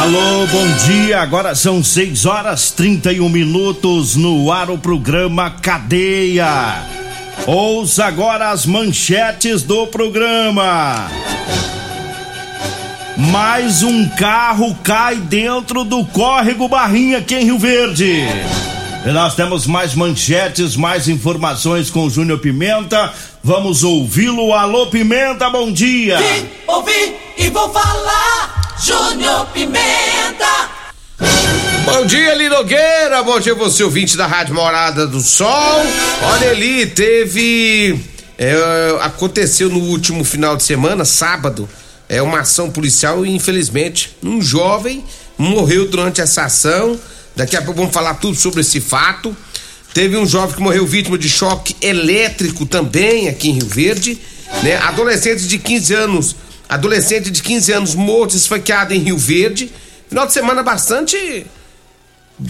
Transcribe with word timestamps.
Alô, 0.00 0.46
bom 0.46 0.66
dia. 0.86 1.20
Agora 1.20 1.54
são 1.54 1.84
6 1.84 2.24
horas 2.24 2.70
31 2.70 3.28
minutos 3.28 4.16
no 4.16 4.50
ar 4.50 4.70
o 4.70 4.78
programa 4.78 5.50
Cadeia. 5.50 6.82
Ouça 7.46 8.06
agora 8.06 8.48
as 8.48 8.64
manchetes 8.64 9.62
do 9.62 9.86
programa. 9.88 11.06
Mais 13.14 13.82
um 13.82 14.08
carro 14.08 14.74
cai 14.76 15.16
dentro 15.16 15.84
do 15.84 16.02
córrego 16.06 16.66
Barrinha 16.66 17.18
aqui 17.18 17.34
em 17.34 17.44
Rio 17.44 17.58
Verde. 17.58 18.24
E 19.02 19.10
nós 19.12 19.34
temos 19.34 19.66
mais 19.66 19.94
manchetes, 19.94 20.76
mais 20.76 21.08
informações 21.08 21.88
com 21.88 22.04
o 22.04 22.10
Júnior 22.10 22.38
Pimenta. 22.38 23.10
Vamos 23.42 23.82
ouvi-lo. 23.82 24.52
Alô, 24.52 24.88
Pimenta, 24.88 25.48
bom 25.48 25.72
dia. 25.72 26.18
Vim, 26.18 26.46
ouvi 26.66 27.16
e 27.38 27.48
vou 27.48 27.72
falar. 27.72 28.76
Júnior 28.78 29.46
Pimenta. 29.54 30.70
Bom 31.86 32.04
dia, 32.04 32.34
Linogueira. 32.34 33.22
Bom 33.22 33.40
dia, 33.40 33.54
você 33.54 33.82
ouvinte 33.82 34.18
da 34.18 34.26
Rádio 34.26 34.54
Morada 34.54 35.06
do 35.06 35.20
Sol. 35.20 35.80
Olha 36.34 36.50
ali, 36.50 36.84
teve. 36.84 37.98
é, 38.36 38.98
aconteceu 39.00 39.70
no 39.70 39.80
último 39.80 40.24
final 40.24 40.58
de 40.58 40.62
semana, 40.62 41.06
sábado, 41.06 41.66
é 42.06 42.20
uma 42.20 42.40
ação 42.40 42.70
policial 42.70 43.24
e 43.24 43.30
infelizmente 43.30 44.14
um 44.22 44.42
jovem 44.42 45.02
morreu 45.38 45.88
durante 45.88 46.20
essa 46.20 46.44
ação. 46.44 46.98
Daqui 47.36 47.56
a 47.56 47.62
pouco 47.62 47.80
vamos 47.80 47.94
falar 47.94 48.14
tudo 48.14 48.36
sobre 48.36 48.60
esse 48.60 48.80
fato. 48.80 49.36
Teve 49.92 50.16
um 50.16 50.26
jovem 50.26 50.54
que 50.54 50.62
morreu 50.62 50.86
vítima 50.86 51.18
de 51.18 51.28
choque 51.28 51.74
elétrico 51.80 52.64
também 52.64 53.28
aqui 53.28 53.50
em 53.50 53.54
Rio 53.54 53.66
Verde, 53.66 54.18
né? 54.62 54.76
Adolescente 54.76 55.46
de 55.46 55.58
15 55.58 55.94
anos, 55.94 56.36
adolescente 56.68 57.30
de 57.30 57.42
15 57.42 57.72
anos 57.72 57.94
morto 57.94 58.36
esfaqueado 58.36 58.94
em 58.94 58.98
Rio 58.98 59.18
Verde. 59.18 59.70
Final 60.08 60.26
de 60.26 60.32
semana 60.32 60.62
bastante 60.62 61.46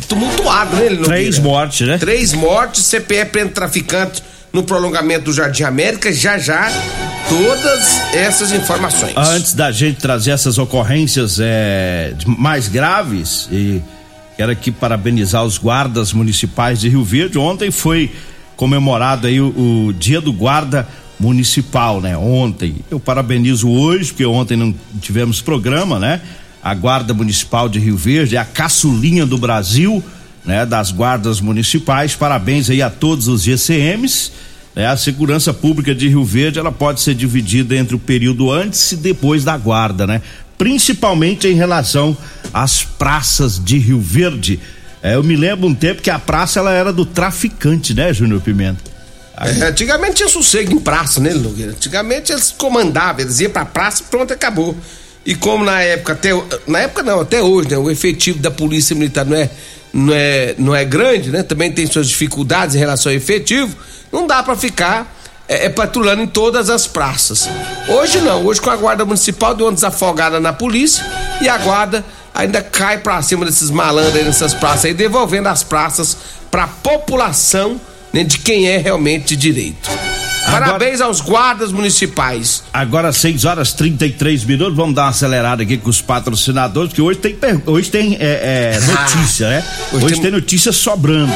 tumultuado, 0.07 0.77
né? 0.77 0.97
Três 1.05 1.39
mortes, 1.39 1.87
né? 1.87 1.99
Três 1.99 2.33
mortes, 2.33 2.87
CPE 2.87 3.25
prende 3.27 3.53
traficante 3.53 4.23
no 4.53 4.62
prolongamento 4.62 5.27
do 5.27 5.33
Jardim 5.33 5.62
América. 5.62 6.12
Já 6.12 6.39
já, 6.39 6.71
todas 7.29 8.15
essas 8.15 8.53
informações. 8.53 9.15
Antes 9.17 9.55
da 9.55 9.71
gente 9.73 9.99
trazer 9.99 10.33
essas 10.33 10.59
ocorrências 10.59 11.39
é, 11.41 12.12
mais 12.27 12.69
graves, 12.69 13.49
e 13.51 13.81
quero 14.41 14.53
aqui 14.53 14.71
parabenizar 14.71 15.45
os 15.45 15.59
guardas 15.59 16.15
municipais 16.15 16.81
de 16.81 16.89
Rio 16.89 17.05
Verde. 17.05 17.37
Ontem 17.37 17.71
foi 17.71 18.11
comemorado 18.56 19.27
aí 19.27 19.39
o, 19.39 19.89
o 19.89 19.93
Dia 19.93 20.19
do 20.19 20.33
Guarda 20.33 20.89
Municipal, 21.19 22.01
né? 22.01 22.17
Ontem. 22.17 22.77
Eu 22.91 22.99
parabenizo 22.99 23.69
hoje, 23.69 24.06
porque 24.06 24.25
ontem 24.25 24.56
não 24.56 24.75
tivemos 24.99 25.43
programa, 25.43 25.99
né? 25.99 26.23
A 26.62 26.73
Guarda 26.73 27.12
Municipal 27.12 27.69
de 27.69 27.79
Rio 27.79 27.99
Verde 27.99 28.34
é 28.37 28.39
a 28.39 28.45
caçulinha 28.47 29.27
do 29.27 29.37
Brasil, 29.37 30.03
né? 30.43 30.65
Das 30.65 30.91
guardas 30.91 31.39
municipais. 31.39 32.15
Parabéns 32.15 32.71
aí 32.71 32.81
a 32.81 32.89
todos 32.89 33.29
os 33.29 33.43
GCMs. 33.43 34.33
né? 34.75 34.87
a 34.87 34.97
segurança 34.97 35.53
pública 35.53 35.95
de 35.95 36.09
Rio 36.09 36.25
Verde 36.25 36.59
ela 36.59 36.73
pode 36.73 37.03
ser 37.03 37.15
dividida 37.15 37.77
entre 37.77 37.95
o 37.95 37.99
período 37.99 38.50
antes 38.50 38.93
e 38.93 38.97
depois 38.97 39.45
da 39.45 39.59
guarda, 39.59 40.06
né? 40.06 40.23
Principalmente 40.60 41.48
em 41.48 41.54
relação 41.54 42.15
às 42.53 42.84
praças 42.84 43.59
de 43.59 43.78
Rio 43.78 43.98
Verde. 43.98 44.60
É, 45.03 45.15
eu 45.15 45.22
me 45.22 45.34
lembro 45.34 45.66
um 45.66 45.75
tempo 45.75 46.03
que 46.03 46.10
a 46.10 46.19
praça 46.19 46.60
ela 46.60 46.71
era 46.71 46.93
do 46.93 47.06
traficante, 47.06 47.94
né, 47.94 48.12
Júnior 48.12 48.43
Pimenta? 48.43 48.82
É, 49.41 49.65
antigamente 49.65 50.16
tinha 50.16 50.28
sossego 50.28 50.75
em 50.75 50.78
praça, 50.78 51.19
né, 51.19 51.32
Nogueira? 51.32 51.72
Antigamente 51.72 52.31
eles 52.31 52.50
comandavam, 52.50 53.22
eles 53.22 53.41
iam 53.41 53.50
pra 53.50 53.65
praça 53.65 54.04
pronto, 54.10 54.34
acabou. 54.34 54.76
E 55.25 55.34
como 55.34 55.65
na 55.65 55.81
época, 55.81 56.12
até. 56.12 56.28
Na 56.66 56.81
época 56.81 57.03
não, 57.03 57.20
até 57.20 57.43
hoje, 57.43 57.70
né? 57.70 57.78
O 57.78 57.91
efetivo 57.91 58.38
da 58.38 58.50
polícia 58.50 58.94
militar 58.94 59.25
não 59.25 59.38
é, 59.38 59.50
não 59.94 60.12
é, 60.12 60.54
não 60.59 60.76
é 60.76 60.84
grande, 60.84 61.31
né? 61.31 61.43
Também 61.43 61.72
tem 61.72 61.87
suas 61.87 62.06
dificuldades 62.06 62.76
em 62.76 62.78
relação 62.78 63.10
ao 63.10 63.16
efetivo. 63.16 63.75
Não 64.12 64.26
dá 64.26 64.43
pra 64.43 64.54
ficar 64.54 65.19
é, 65.50 65.66
é, 65.66 65.69
patrulhando 65.69 66.22
em 66.22 66.28
todas 66.28 66.71
as 66.71 66.87
praças. 66.87 67.49
Hoje 67.88 68.21
não, 68.21 68.47
hoje 68.47 68.61
com 68.61 68.71
a 68.71 68.77
guarda 68.77 69.05
municipal 69.05 69.53
deu 69.53 69.66
uma 69.66 69.72
desafogada 69.72 70.38
na 70.38 70.53
polícia 70.53 71.05
e 71.41 71.49
a 71.49 71.59
guarda 71.59 72.05
ainda 72.33 72.62
cai 72.62 72.99
pra 72.99 73.21
cima 73.21 73.44
desses 73.44 73.69
malandros 73.69 74.15
aí 74.15 74.22
nessas 74.22 74.55
praças 74.55 74.84
aí, 74.84 74.94
devolvendo 74.94 75.49
as 75.49 75.65
praças 75.65 76.16
pra 76.53 76.69
população 76.69 77.81
né, 78.12 78.22
de 78.22 78.38
quem 78.38 78.69
é 78.69 78.77
realmente 78.77 79.34
de 79.34 79.37
direito. 79.37 79.91
Parabéns 80.50 81.00
aos 81.00 81.21
guardas 81.21 81.72
municipais. 81.72 82.62
Agora 82.72 83.12
6 83.12 83.44
horas 83.44 83.72
33 83.72 84.44
minutos, 84.44 84.77
vamos 84.77 84.94
dar 84.94 85.03
uma 85.05 85.09
acelerada 85.11 85.62
aqui 85.62 85.77
com 85.77 85.88
os 85.91 86.00
patrocinadores, 86.00 86.88
porque 86.91 87.03
hoje 87.03 87.19
tem, 87.19 87.37
hoje 87.66 87.91
tem 87.91 88.16
é, 88.21 88.77
é, 88.77 88.81
notícia, 88.87 89.49
né? 89.49 89.65
Hoje 89.93 90.05
Hoje, 90.05 90.15
tem- 90.15 90.22
tem... 90.25 90.31
notícia 90.33 90.73
sobrando. 90.73 91.32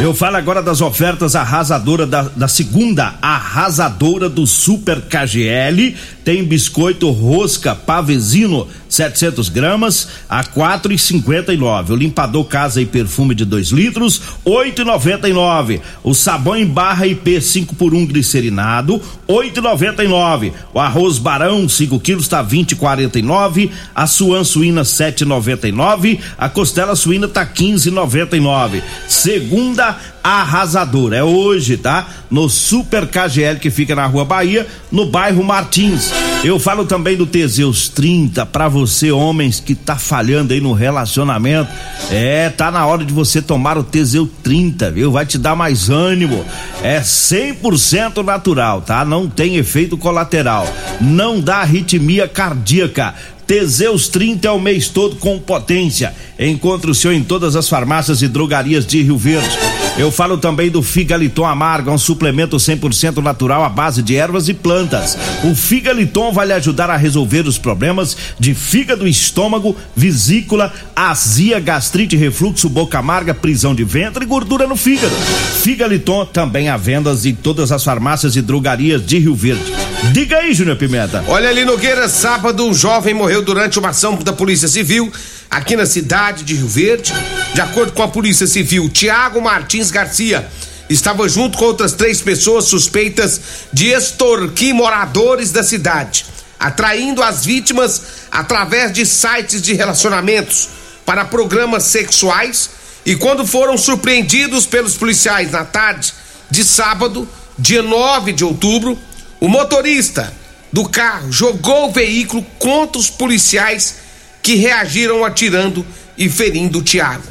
Eu 0.00 0.14
falo 0.14 0.36
agora 0.36 0.62
das 0.62 0.80
ofertas 0.80 1.36
arrasadoras 1.36 2.08
da, 2.08 2.22
da 2.22 2.48
segunda 2.48 3.14
arrasadora 3.20 4.28
do 4.28 4.46
Super 4.46 5.02
KGL. 5.02 5.94
Tem 6.24 6.42
biscoito 6.44 7.10
rosca 7.10 7.74
pavezino 7.74 8.66
700 8.88 9.48
gramas 9.48 10.08
a 10.28 10.42
4,59. 10.44 11.90
O 11.90 11.96
limpador 11.96 12.44
casa 12.44 12.80
e 12.80 12.86
perfume 12.86 13.34
de 13.34 13.44
2 13.44 13.68
litros 13.68 14.22
8,99. 14.46 15.80
O 16.02 16.14
sabão 16.14 16.56
em 16.56 16.66
barra 16.66 17.06
IP 17.06 17.40
5 17.40 17.74
por 17.74 17.94
1 17.94 18.06
glicerinado 18.52 19.00
8,99. 19.28 20.52
O 20.74 20.78
arroz 20.78 21.18
barão 21.18 21.68
5 21.68 21.98
quilos 22.00 22.28
tá 22.28 22.44
20,49. 22.44 23.70
A 23.94 24.06
suan 24.06 24.44
suína 24.44 24.82
7,99. 24.82 26.20
A 26.36 26.48
costela 26.48 26.94
suína 26.94 27.26
tá 27.26 27.44
15,99. 27.46 28.82
Segunda 29.08 29.96
arrasadora 30.22 31.16
é 31.16 31.24
hoje, 31.24 31.76
tá? 31.76 32.06
No 32.30 32.48
Super 32.48 33.06
KGL 33.06 33.58
que 33.58 33.70
fica 33.70 33.94
na 33.94 34.06
Rua 34.06 34.24
Bahia, 34.24 34.66
no 34.90 35.06
bairro 35.06 35.42
Martins. 35.42 36.12
Eu 36.44 36.58
falo 36.58 36.84
também 36.84 37.16
do 37.16 37.26
Teseus 37.26 37.88
30 37.88 38.46
pra 38.46 38.68
você 38.68 39.10
homens 39.10 39.60
que 39.60 39.74
tá 39.74 39.96
falhando 39.96 40.52
aí 40.52 40.60
no 40.60 40.72
relacionamento. 40.72 41.70
É, 42.10 42.50
tá 42.50 42.70
na 42.70 42.84
hora 42.86 43.04
de 43.04 43.12
você 43.12 43.40
tomar 43.42 43.78
o 43.78 43.84
Teseu 43.84 44.28
30, 44.42 44.90
viu? 44.90 45.10
Vai 45.10 45.26
te 45.26 45.38
dar 45.38 45.56
mais 45.56 45.88
ânimo. 45.88 46.44
É 46.82 47.00
100% 47.00 48.24
natural, 48.24 48.80
tá? 48.82 49.04
Não 49.04 49.28
tem 49.28 49.56
efeito 49.56 49.96
colateral. 49.96 50.66
Não 51.00 51.40
dá 51.40 51.58
arritmia 51.58 52.26
cardíaca. 52.28 53.14
Teseus 53.46 54.08
30 54.08 54.48
é 54.48 54.50
o 54.50 54.60
mês 54.60 54.88
todo 54.88 55.16
com 55.16 55.38
potência. 55.38 56.14
Encontre 56.38 56.90
o 56.90 56.94
seu 56.94 57.12
em 57.12 57.22
todas 57.22 57.54
as 57.54 57.68
farmácias 57.68 58.22
e 58.22 58.28
drogarias 58.28 58.86
de 58.86 59.02
Rio 59.02 59.18
Verde. 59.18 59.58
Eu 59.98 60.10
falo 60.10 60.38
também 60.38 60.70
do 60.70 60.82
Figaliton 60.82 61.44
Amargo, 61.44 61.90
um 61.90 61.98
suplemento 61.98 62.56
100% 62.56 63.18
natural 63.18 63.62
à 63.62 63.68
base 63.68 64.02
de 64.02 64.16
ervas 64.16 64.48
e 64.48 64.54
plantas. 64.54 65.18
O 65.44 65.54
Figaliton 65.54 66.32
vai 66.32 66.46
lhe 66.46 66.52
ajudar 66.54 66.88
a 66.88 66.96
resolver 66.96 67.46
os 67.46 67.58
problemas 67.58 68.16
de 68.38 68.54
fígado, 68.54 69.06
estômago, 69.06 69.76
vesícula, 69.94 70.72
azia, 70.96 71.60
gastrite, 71.60 72.16
refluxo, 72.16 72.70
boca 72.70 72.98
amarga, 72.98 73.34
prisão 73.34 73.74
de 73.74 73.84
ventre 73.84 74.24
e 74.24 74.26
gordura 74.26 74.66
no 74.66 74.76
fígado. 74.76 75.14
Figaliton 75.62 76.24
também 76.24 76.70
há 76.70 76.76
vendas 76.78 77.26
em 77.26 77.34
todas 77.34 77.70
as 77.70 77.84
farmácias 77.84 78.34
e 78.34 78.40
drogarias 78.40 79.04
de 79.04 79.18
Rio 79.18 79.34
Verde. 79.34 79.74
Diga 80.12 80.38
aí, 80.38 80.54
Júnior 80.54 80.76
Pimenta. 80.76 81.22
Olha 81.28 81.50
ali, 81.50 81.64
Nogueira, 81.66 82.08
sábado 82.08 82.66
um 82.66 82.72
jovem 82.72 83.12
morreu 83.14 83.42
durante 83.42 83.78
uma 83.78 83.90
ação 83.90 84.16
da 84.16 84.32
Polícia 84.32 84.68
Civil 84.68 85.12
aqui 85.52 85.76
na 85.76 85.84
cidade 85.84 86.44
de 86.44 86.54
Rio 86.54 86.66
Verde. 86.66 87.12
De 87.54 87.60
acordo 87.60 87.92
com 87.92 88.02
a 88.02 88.08
Polícia 88.08 88.46
Civil, 88.46 88.88
Tiago 88.88 89.38
Martins 89.42 89.90
Garcia 89.90 90.48
estava 90.88 91.28
junto 91.28 91.58
com 91.58 91.66
outras 91.66 91.92
três 91.92 92.22
pessoas 92.22 92.64
suspeitas 92.64 93.40
de 93.70 93.88
extorquir 93.88 94.74
moradores 94.74 95.52
da 95.52 95.62
cidade, 95.62 96.24
atraindo 96.58 97.22
as 97.22 97.44
vítimas 97.44 98.02
através 98.30 98.92
de 98.92 99.04
sites 99.04 99.60
de 99.60 99.74
relacionamentos 99.74 100.70
para 101.04 101.26
programas 101.26 101.84
sexuais. 101.84 102.70
E 103.04 103.14
quando 103.14 103.46
foram 103.46 103.76
surpreendidos 103.76 104.64
pelos 104.64 104.96
policiais 104.96 105.50
na 105.50 105.64
tarde 105.64 106.14
de 106.50 106.64
sábado, 106.64 107.28
dia 107.58 107.82
9 107.82 108.32
de 108.32 108.44
outubro, 108.44 108.98
o 109.38 109.48
motorista 109.48 110.32
do 110.72 110.88
carro 110.88 111.30
jogou 111.30 111.88
o 111.88 111.92
veículo 111.92 112.42
contra 112.58 112.98
os 112.98 113.10
policiais 113.10 113.96
que 114.42 114.56
reagiram 114.56 115.24
atirando 115.24 115.86
e 116.18 116.28
ferindo 116.28 116.82
Tiago. 116.82 117.22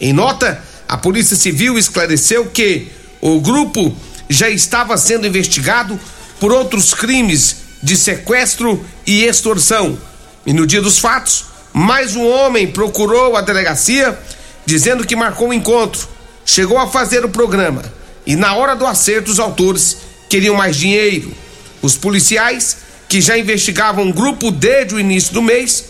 Em 0.00 0.12
nota, 0.12 0.62
a 0.88 0.96
Polícia 0.96 1.36
Civil 1.36 1.78
esclareceu 1.78 2.46
que 2.46 2.88
o 3.20 3.40
grupo 3.40 3.96
já 4.28 4.50
estava 4.50 4.96
sendo 4.96 5.26
investigado 5.26 5.98
por 6.40 6.52
outros 6.52 6.92
crimes 6.92 7.56
de 7.82 7.96
sequestro 7.96 8.84
e 9.06 9.24
extorsão. 9.24 9.98
E 10.44 10.52
no 10.52 10.66
dia 10.66 10.82
dos 10.82 10.98
fatos, 10.98 11.46
mais 11.72 12.16
um 12.16 12.26
homem 12.26 12.66
procurou 12.66 13.36
a 13.36 13.40
delegacia 13.40 14.18
dizendo 14.64 15.06
que 15.06 15.14
marcou 15.14 15.48
um 15.48 15.52
encontro, 15.52 16.08
chegou 16.44 16.78
a 16.78 16.88
fazer 16.88 17.24
o 17.24 17.28
programa 17.28 17.82
e 18.26 18.34
na 18.34 18.54
hora 18.54 18.74
do 18.74 18.84
acerto 18.84 19.30
os 19.30 19.38
autores 19.38 19.98
queriam 20.28 20.56
mais 20.56 20.76
dinheiro. 20.76 21.32
Os 21.80 21.96
policiais, 21.96 22.78
que 23.08 23.20
já 23.20 23.38
investigavam 23.38 24.08
o 24.08 24.12
grupo 24.12 24.50
desde 24.50 24.94
o 24.94 25.00
início 25.00 25.32
do 25.32 25.40
mês, 25.40 25.84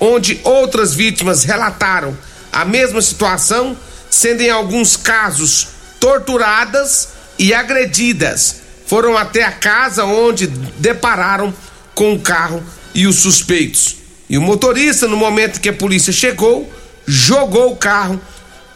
onde 0.00 0.40
outras 0.42 0.94
vítimas 0.94 1.44
relataram 1.44 2.16
a 2.50 2.64
mesma 2.64 3.02
situação, 3.02 3.76
sendo 4.08 4.40
em 4.40 4.50
alguns 4.50 4.96
casos 4.96 5.68
torturadas 6.00 7.10
e 7.38 7.54
agredidas. 7.54 8.56
Foram 8.86 9.16
até 9.16 9.44
a 9.44 9.52
casa 9.52 10.04
onde 10.04 10.46
depararam 10.46 11.54
com 11.94 12.14
o 12.14 12.20
carro 12.20 12.64
e 12.94 13.06
os 13.06 13.16
suspeitos. 13.16 13.98
E 14.28 14.38
o 14.38 14.42
motorista, 14.42 15.06
no 15.06 15.16
momento 15.16 15.60
que 15.60 15.68
a 15.68 15.72
polícia 15.72 16.12
chegou, 16.12 16.72
jogou 17.06 17.72
o 17.72 17.76
carro 17.76 18.20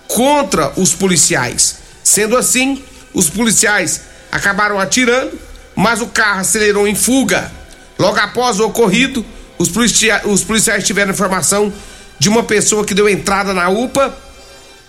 contra 0.06 0.72
os 0.76 0.94
policiais. 0.94 1.78
Sendo 2.02 2.36
assim, 2.36 2.84
os 3.12 3.30
policiais 3.30 4.02
acabaram 4.30 4.78
atirando, 4.78 5.38
mas 5.74 6.00
o 6.00 6.06
carro 6.06 6.40
acelerou 6.40 6.86
em 6.86 6.94
fuga. 6.94 7.50
Logo 7.98 8.18
após 8.18 8.60
o 8.60 8.66
ocorrido, 8.66 9.24
os, 9.58 9.68
policia 9.68 10.22
os 10.24 10.42
policiais 10.42 10.84
tiveram 10.84 11.12
informação 11.12 11.72
de 12.18 12.28
uma 12.28 12.42
pessoa 12.42 12.84
que 12.84 12.94
deu 12.94 13.08
entrada 13.08 13.52
na 13.52 13.68
UPA, 13.68 14.16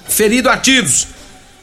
ferido 0.08 0.50
a 0.50 0.58
tiros. 0.58 1.08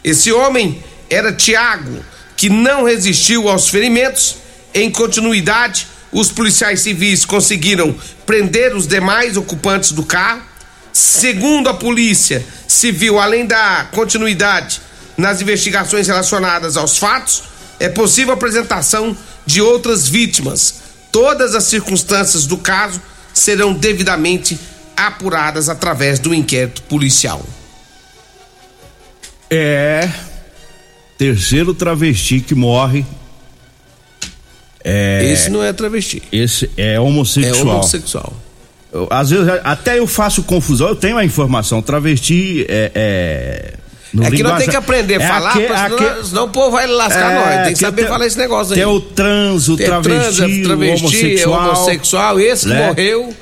Esse 0.03 0.33
homem 0.33 0.83
era 1.09 1.33
Tiago, 1.33 2.05
que 2.37 2.49
não 2.49 2.85
resistiu 2.85 3.49
aos 3.49 3.69
ferimentos. 3.69 4.37
Em 4.75 4.91
continuidade, 4.91 5.87
os 6.11 6.31
policiais 6.31 6.81
civis 6.81 7.25
conseguiram 7.25 7.95
prender 8.27 8.75
os 8.75 8.87
demais 8.87 9.37
ocupantes 9.37 9.93
do 9.93 10.05
carro. 10.05 10.43
Segundo 10.93 11.69
a 11.69 11.75
polícia 11.75 12.45
civil, 12.69 13.19
além 13.19 13.47
da 13.47 13.89
continuidade 13.93 14.81
nas 15.17 15.41
investigações 15.41 16.07
relacionadas 16.07 16.77
aos 16.77 16.99
fatos, 16.99 17.45
é 17.79 17.89
possível 17.89 18.33
a 18.33 18.37
apresentação 18.37 19.17
de 19.47 19.61
outras 19.61 20.07
vítimas 20.07 20.83
Todas 21.13 21.55
as 21.55 21.65
circunstâncias 21.65 22.47
do 22.47 22.57
caso 22.57 23.01
serão 23.35 23.75
devidamente 23.75 24.59
apuradas 24.97 25.69
através 25.69 26.19
do 26.19 26.35
inquérito 26.35 26.83
policial. 26.83 27.45
É. 29.51 30.09
Terceiro 31.19 31.75
travesti 31.75 32.41
que 32.41 32.55
morre. 32.55 33.05
É, 34.83 35.31
esse 35.31 35.51
não 35.51 35.63
é 35.63 35.73
travesti. 35.73 36.23
Esse 36.33 36.71
é 36.77 36.99
homossexual. 36.99 37.55
É 37.55 37.75
homossexual. 37.75 38.33
Eu, 38.93 39.07
às 39.11 39.31
vezes 39.31 39.47
até 39.63 39.99
eu 39.99 40.07
faço 40.07 40.43
confusão, 40.43 40.89
eu 40.89 40.97
tenho 40.97 41.17
a 41.17 41.25
informação. 41.25 41.81
Travesti 41.81 42.67
é, 42.69 42.91
é 42.95 43.75
no 44.13 44.25
é 44.25 44.31
que 44.31 44.43
nós 44.43 44.59
temos 44.59 44.71
que 44.71 44.77
aprender 44.77 45.21
a 45.21 45.25
é 45.25 45.29
falar, 45.29 45.51
aque, 45.51 45.67
senão, 45.67 45.77
aque, 45.77 46.27
senão 46.27 46.45
o 46.45 46.49
povo 46.49 46.71
vai 46.73 46.87
lascar 46.87 47.33
é, 47.33 47.35
nós. 47.35 47.65
Tem 47.65 47.73
que 47.73 47.79
saber 47.79 48.09
falar 48.09 48.27
esse 48.27 48.39
negócio 48.39 48.75
aí. 48.75 48.81
Tem 48.81 48.89
o 48.89 49.01
trans, 49.01 49.69
o 49.69 49.77
travesti, 49.77 50.37
trans, 50.37 50.63
travesti, 50.67 51.05
homossexual. 51.05 51.71
homossexual. 51.71 52.41
Esse 52.41 52.67
que 52.67 52.75
né? 52.75 52.87
morreu, 52.89 53.35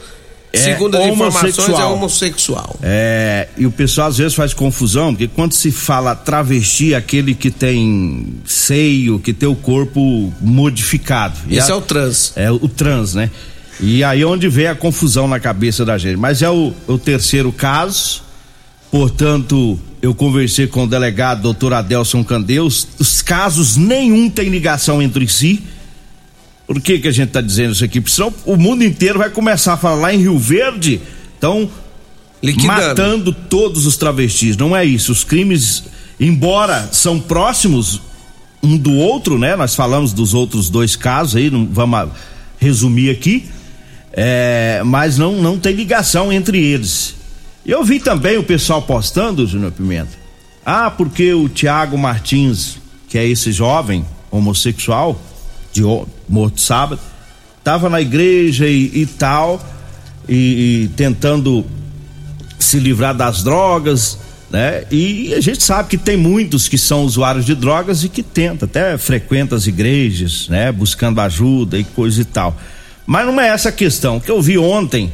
é, 0.53 0.59
segundo 0.59 0.97
as 0.97 1.07
informações, 1.07 1.69
é 1.69 1.85
homossexual. 1.85 2.77
É, 2.83 3.49
e 3.57 3.67
o 3.67 3.71
pessoal 3.73 4.09
às 4.09 4.19
vezes 4.19 4.35
faz 4.35 4.55
confusão, 4.55 5.13
porque 5.13 5.27
quando 5.27 5.55
se 5.55 5.73
fala 5.73 6.15
travesti, 6.15 6.95
aquele 6.95 7.35
que 7.35 7.51
tem 7.51 8.35
seio, 8.47 9.19
que 9.19 9.33
tem 9.33 9.49
o 9.49 9.57
corpo 9.57 10.33
modificado. 10.41 11.37
Esse 11.51 11.73
a, 11.73 11.75
é 11.75 11.77
o 11.77 11.81
trans. 11.81 12.33
É 12.37 12.51
o 12.51 12.69
trans, 12.69 13.15
né? 13.15 13.29
E 13.81 14.05
aí 14.05 14.23
é 14.23 14.27
onde 14.27 14.47
vem 14.49 14.69
a 14.69 14.75
confusão 14.75 15.27
na 15.27 15.41
cabeça 15.41 15.85
da 15.85 15.99
gente. 15.99 16.17
Mas 16.17 16.43
é 16.43 16.51
o, 16.51 16.73
o 16.87 16.97
terceiro 16.97 17.51
caso, 17.51 18.23
portanto 18.91 19.81
eu 20.03 20.15
conversei 20.15 20.67
com 20.67 20.85
o 20.85 20.87
delegado 20.87 21.43
doutor 21.43 21.75
Adelson 21.75 22.25
Candeus, 22.25 22.89
os 22.99 23.21
casos 23.21 23.77
nenhum 23.77 24.31
tem 24.31 24.49
ligação 24.49 25.03
entre 25.03 25.29
si. 25.29 25.63
Por 26.67 26.81
que 26.81 26.99
que 27.01 27.09
a 27.09 27.13
gente 27.13 27.29
está 27.29 27.41
dizendo 27.41 27.73
isso 27.73 27.85
aqui? 27.85 28.01
Porque 28.01 28.15
senão 28.15 28.33
o 28.47 28.57
mundo 28.57 28.85
inteiro 28.85 29.19
vai 29.19 29.29
começar 29.29 29.75
a 29.75 29.77
falar 29.77 29.97
lá 29.97 30.15
em 30.15 30.19
Rio 30.19 30.39
Verde, 30.39 31.01
estão 31.35 31.69
matando 32.65 33.33
todos 33.33 33.87
os 33.87 33.97
travestis. 33.97 34.57
Não 34.57 34.75
é 34.75 34.85
isso. 34.85 35.13
Os 35.13 35.25
crimes, 35.25 35.85
embora 36.19 36.89
são 36.93 37.21
próximos 37.21 38.01
um 38.63 38.77
do 38.77 38.95
outro, 38.95 39.39
né? 39.39 39.57
Nós 39.57 39.75
falamos 39.75 40.13
dos 40.13 40.33
outros 40.33 40.71
dois 40.71 40.97
casos 40.97 41.37
aí, 41.37 41.51
não 41.51 41.67
vamos 41.67 42.11
resumir 42.59 43.11
aqui, 43.11 43.47
é, 44.13 44.81
mas 44.85 45.19
não 45.19 45.43
não 45.43 45.59
tem 45.59 45.75
ligação 45.75 46.33
entre 46.33 46.59
eles. 46.59 47.20
Eu 47.65 47.85
vi 47.85 48.01
também 48.01 48.39
o 48.39 48.43
pessoal 48.43 48.83
postando, 48.83 49.47
Júnior 49.47 49.73
Pimenta. 49.73 50.19
Ah, 50.65 50.91
porque 50.91 51.33
o 51.35 51.49
Tiago 51.49 51.99
Martins, 51.99 52.79
que 53.09 53.19
é 53.19 53.27
esse 53.27 53.53
jovem 53.53 54.05
homossexual, 54.31 55.21
de 55.73 55.83
morto 56.29 56.61
sábado, 56.61 57.01
estava 57.59 57.89
na 57.89 58.01
igreja 58.01 58.67
e, 58.67 59.03
e 59.03 59.07
tal, 59.07 59.61
e, 60.29 60.85
e, 60.85 60.89
tentando 60.97 61.65
se 62.59 62.79
livrar 62.79 63.15
das 63.15 63.43
drogas, 63.43 64.19
né? 64.51 64.85
E 64.91 65.33
a 65.35 65.41
gente 65.41 65.63
sabe 65.63 65.89
que 65.89 65.99
tem 65.99 66.17
muitos 66.17 66.67
que 66.67 66.77
são 66.77 67.05
usuários 67.05 67.45
de 67.45 67.55
drogas 67.55 68.05
e 68.05 68.09
que 68.09 68.23
tenta, 68.23 68.65
até 68.65 68.99
frequenta 68.99 69.55
as 69.55 69.67
igrejas, 69.67 70.49
né? 70.49 70.73
Buscando 70.73 71.21
ajuda 71.21 71.79
e 71.79 71.85
coisa 71.85 72.21
e 72.21 72.25
tal. 72.25 72.57
Mas 73.07 73.27
não 73.27 73.41
é 73.41 73.49
essa 73.49 73.69
a 73.69 73.73
questão. 73.73 74.17
O 74.17 74.21
que 74.21 74.31
eu 74.31 74.41
vi 74.41 74.59
ontem 74.59 75.13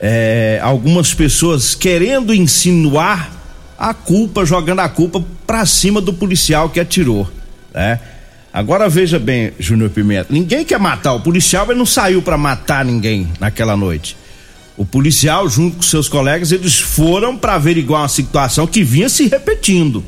é, 0.00 0.58
algumas 0.62 1.14
pessoas 1.14 1.74
querendo 1.74 2.34
insinuar 2.34 3.30
a 3.78 3.92
culpa, 3.92 4.44
jogando 4.44 4.80
a 4.80 4.88
culpa 4.88 5.22
para 5.46 5.66
cima 5.66 6.00
do 6.00 6.12
policial 6.12 6.70
que 6.70 6.80
atirou, 6.80 7.30
né? 7.72 8.00
Agora 8.52 8.88
veja 8.88 9.18
bem, 9.18 9.52
Júnior 9.58 9.90
Pimenta, 9.90 10.32
ninguém 10.32 10.64
quer 10.64 10.78
matar 10.78 11.12
o 11.12 11.20
policial, 11.20 11.66
ele 11.68 11.78
não 11.78 11.86
saiu 11.86 12.22
para 12.22 12.38
matar 12.38 12.84
ninguém 12.84 13.28
naquela 13.40 13.76
noite. 13.76 14.16
O 14.76 14.84
policial, 14.84 15.48
junto 15.48 15.76
com 15.76 15.82
seus 15.82 16.08
colegas, 16.08 16.52
eles 16.52 16.78
foram 16.78 17.36
para 17.36 17.54
averiguar 17.54 18.02
uma 18.02 18.08
situação 18.08 18.66
que 18.66 18.84
vinha 18.84 19.08
se 19.08 19.26
repetindo, 19.26 20.04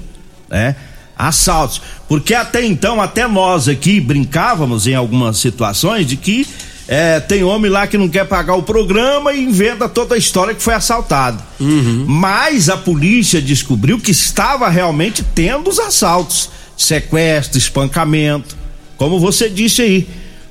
né? 0.48 0.76
Assaltos. 1.18 1.80
Porque 2.08 2.34
até 2.34 2.64
então, 2.64 3.00
até 3.00 3.26
nós 3.26 3.68
aqui 3.68 4.00
brincávamos 4.00 4.86
em 4.86 4.94
algumas 4.94 5.38
situações 5.38 6.06
de 6.06 6.16
que 6.16 6.46
é, 6.88 7.18
tem 7.18 7.42
homem 7.42 7.70
lá 7.70 7.86
que 7.86 7.98
não 7.98 8.08
quer 8.08 8.26
pagar 8.26 8.54
o 8.54 8.62
programa 8.62 9.32
e 9.32 9.42
inventa 9.42 9.88
toda 9.88 10.14
a 10.14 10.18
história 10.18 10.54
que 10.54 10.62
foi 10.62 10.74
assaltado. 10.74 11.42
Uhum. 11.58 12.04
Mas 12.06 12.68
a 12.68 12.76
polícia 12.76 13.42
descobriu 13.42 13.98
que 13.98 14.12
estava 14.12 14.68
realmente 14.68 15.24
tendo 15.34 15.68
os 15.68 15.80
assaltos, 15.80 16.50
sequestro, 16.76 17.58
espancamento, 17.58 18.56
como 18.96 19.18
você 19.18 19.50
disse 19.50 19.82
aí, 19.82 20.08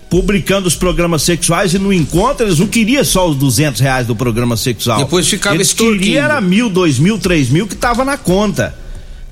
publicando 0.10 0.68
os 0.68 0.76
programas 0.76 1.24
sexuais 1.24 1.74
e 1.74 1.80
no 1.80 1.92
encontro 1.92 2.46
eles 2.46 2.60
não 2.60 2.68
queriam 2.68 3.04
só 3.04 3.28
os 3.30 3.36
duzentos 3.36 3.82
reais 3.82 4.06
do 4.06 4.16
programa 4.16 4.58
sexual. 4.58 5.00
Depois 5.00 5.28
ficava 5.28 5.56
eles 5.56 5.74
queriam 5.74 6.24
era 6.24 6.40
mil, 6.42 6.70
dois 6.70 7.00
mil, 7.00 7.18
três 7.18 7.50
mil 7.50 7.66
que 7.66 7.74
estava 7.74 8.04
na 8.04 8.18
conta, 8.18 8.76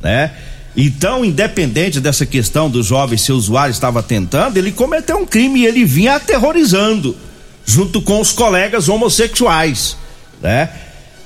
né? 0.01 0.31
Então, 0.75 1.23
independente 1.23 1.99
dessa 1.99 2.25
questão 2.25 2.69
do 2.69 2.81
jovem 2.81 3.17
ser 3.17 3.33
usuário 3.33 3.71
estava 3.71 4.01
tentando, 4.01 4.57
ele 4.57 4.71
cometeu 4.71 5.17
um 5.17 5.25
crime 5.25 5.61
e 5.61 5.65
ele 5.65 5.85
vinha 5.85 6.15
aterrorizando 6.15 7.15
junto 7.65 8.01
com 8.01 8.19
os 8.19 8.31
colegas 8.31 8.89
homossexuais, 8.89 9.95
né? 10.41 10.69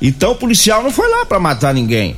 Então 0.01 0.31
o 0.31 0.35
policial 0.35 0.83
não 0.83 0.91
foi 0.91 1.09
lá 1.09 1.25
para 1.25 1.39
matar 1.39 1.73
ninguém. 1.73 2.15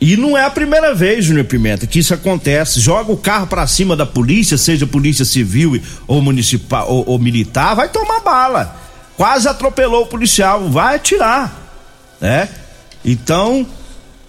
E 0.00 0.16
não 0.16 0.36
é 0.36 0.44
a 0.44 0.50
primeira 0.50 0.94
vez, 0.94 1.24
Júnior 1.24 1.46
Pimenta, 1.46 1.86
que 1.86 1.98
isso 1.98 2.12
acontece. 2.12 2.80
Joga 2.80 3.12
o 3.12 3.16
carro 3.16 3.46
para 3.46 3.66
cima 3.66 3.96
da 3.96 4.04
polícia, 4.04 4.58
seja 4.58 4.86
polícia 4.86 5.24
civil 5.24 5.80
ou 6.06 6.20
municipal 6.20 6.86
ou, 6.90 7.04
ou, 7.08 7.18
militar, 7.18 7.74
vai 7.74 7.88
tomar 7.88 8.20
bala. 8.20 8.76
Quase 9.16 9.48
atropelou 9.48 10.02
o 10.02 10.06
policial, 10.06 10.68
vai 10.68 10.96
atirar, 10.96 11.56
né? 12.20 12.48
Então 13.02 13.66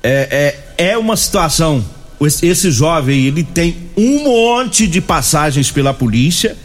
é, 0.01 0.55
é, 0.77 0.91
é 0.91 0.97
uma 0.97 1.17
situação. 1.17 1.83
Esse 2.19 2.71
jovem 2.71 3.25
ele 3.25 3.43
tem 3.43 3.89
um 3.95 4.23
monte 4.23 4.87
de 4.87 4.99
passagens 5.01 5.69
pela 5.71 5.93
polícia, 5.93 6.57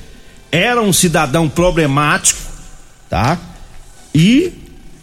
era 0.51 0.81
um 0.81 0.93
cidadão 0.93 1.49
problemático, 1.49 2.41
tá? 3.09 3.39
E 4.15 4.53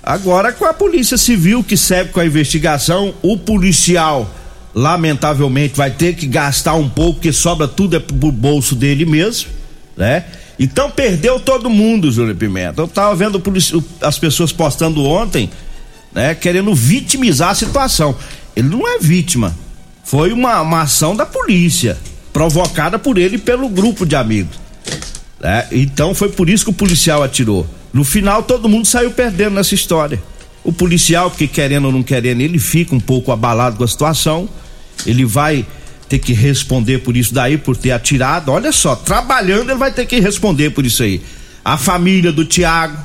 Agora, 0.09 0.51
com 0.51 0.65
a 0.65 0.73
Polícia 0.73 1.17
Civil 1.17 1.63
que 1.63 1.75
segue 1.75 2.11
com 2.11 2.19
a 2.19 2.25
investigação, 2.25 3.13
o 3.21 3.37
policial, 3.37 4.33
lamentavelmente, 4.73 5.75
vai 5.75 5.91
ter 5.91 6.15
que 6.15 6.25
gastar 6.25 6.73
um 6.73 6.89
pouco, 6.89 7.15
porque 7.15 7.31
sobra 7.31 7.67
tudo 7.67 7.97
é 7.97 7.99
pro 7.99 8.31
bolso 8.31 8.75
dele 8.75 9.05
mesmo, 9.05 9.49
né? 9.95 10.25
Então 10.57 10.89
perdeu 10.89 11.39
todo 11.39 11.69
mundo, 11.69 12.11
Júlio 12.11 12.35
Pimenta. 12.35 12.81
Eu 12.81 12.87
tava 12.87 13.15
vendo 13.15 13.41
as 14.01 14.17
pessoas 14.17 14.51
postando 14.51 15.03
ontem, 15.05 15.49
né, 16.11 16.33
querendo 16.33 16.73
vitimizar 16.73 17.51
a 17.51 17.55
situação. 17.55 18.15
Ele 18.55 18.67
não 18.67 18.87
é 18.87 18.99
vítima. 18.99 19.55
Foi 20.09 20.33
uma, 20.33 20.59
uma 20.61 20.81
ação 20.81 21.15
da 21.15 21.23
polícia, 21.23 21.95
provocada 22.33 22.97
por 22.97 23.19
ele 23.19 23.35
e 23.35 23.37
pelo 23.37 23.69
grupo 23.69 24.07
de 24.07 24.15
amigos. 24.15 24.59
Né? 25.39 25.67
Então 25.71 26.15
foi 26.15 26.29
por 26.29 26.49
isso 26.49 26.63
que 26.63 26.71
o 26.71 26.73
policial 26.73 27.21
atirou. 27.21 27.67
No 27.93 28.03
final, 28.03 28.41
todo 28.41 28.67
mundo 28.67 28.87
saiu 28.87 29.11
perdendo 29.11 29.53
nessa 29.53 29.75
história. 29.75 30.19
O 30.63 30.73
policial, 30.73 31.29
porque 31.29 31.47
querendo 31.47 31.85
ou 31.85 31.91
não 31.91 32.01
querendo, 32.01 32.41
ele 32.41 32.57
fica 32.57 32.95
um 32.95 32.99
pouco 32.99 33.31
abalado 33.31 33.77
com 33.77 33.83
a 33.83 33.87
situação. 33.87 34.49
Ele 35.05 35.25
vai 35.25 35.63
ter 36.07 36.17
que 36.17 36.33
responder 36.33 36.97
por 36.97 37.15
isso 37.15 37.31
daí, 37.31 37.59
por 37.59 37.77
ter 37.77 37.91
atirado. 37.91 38.51
Olha 38.51 38.71
só, 38.71 38.95
trabalhando 38.95 39.69
ele 39.69 39.77
vai 39.77 39.91
ter 39.91 40.07
que 40.07 40.19
responder 40.19 40.71
por 40.71 40.87
isso 40.87 41.03
aí. 41.03 41.21
A 41.63 41.77
família 41.77 42.31
do 42.31 42.43
Tiago, 42.43 42.97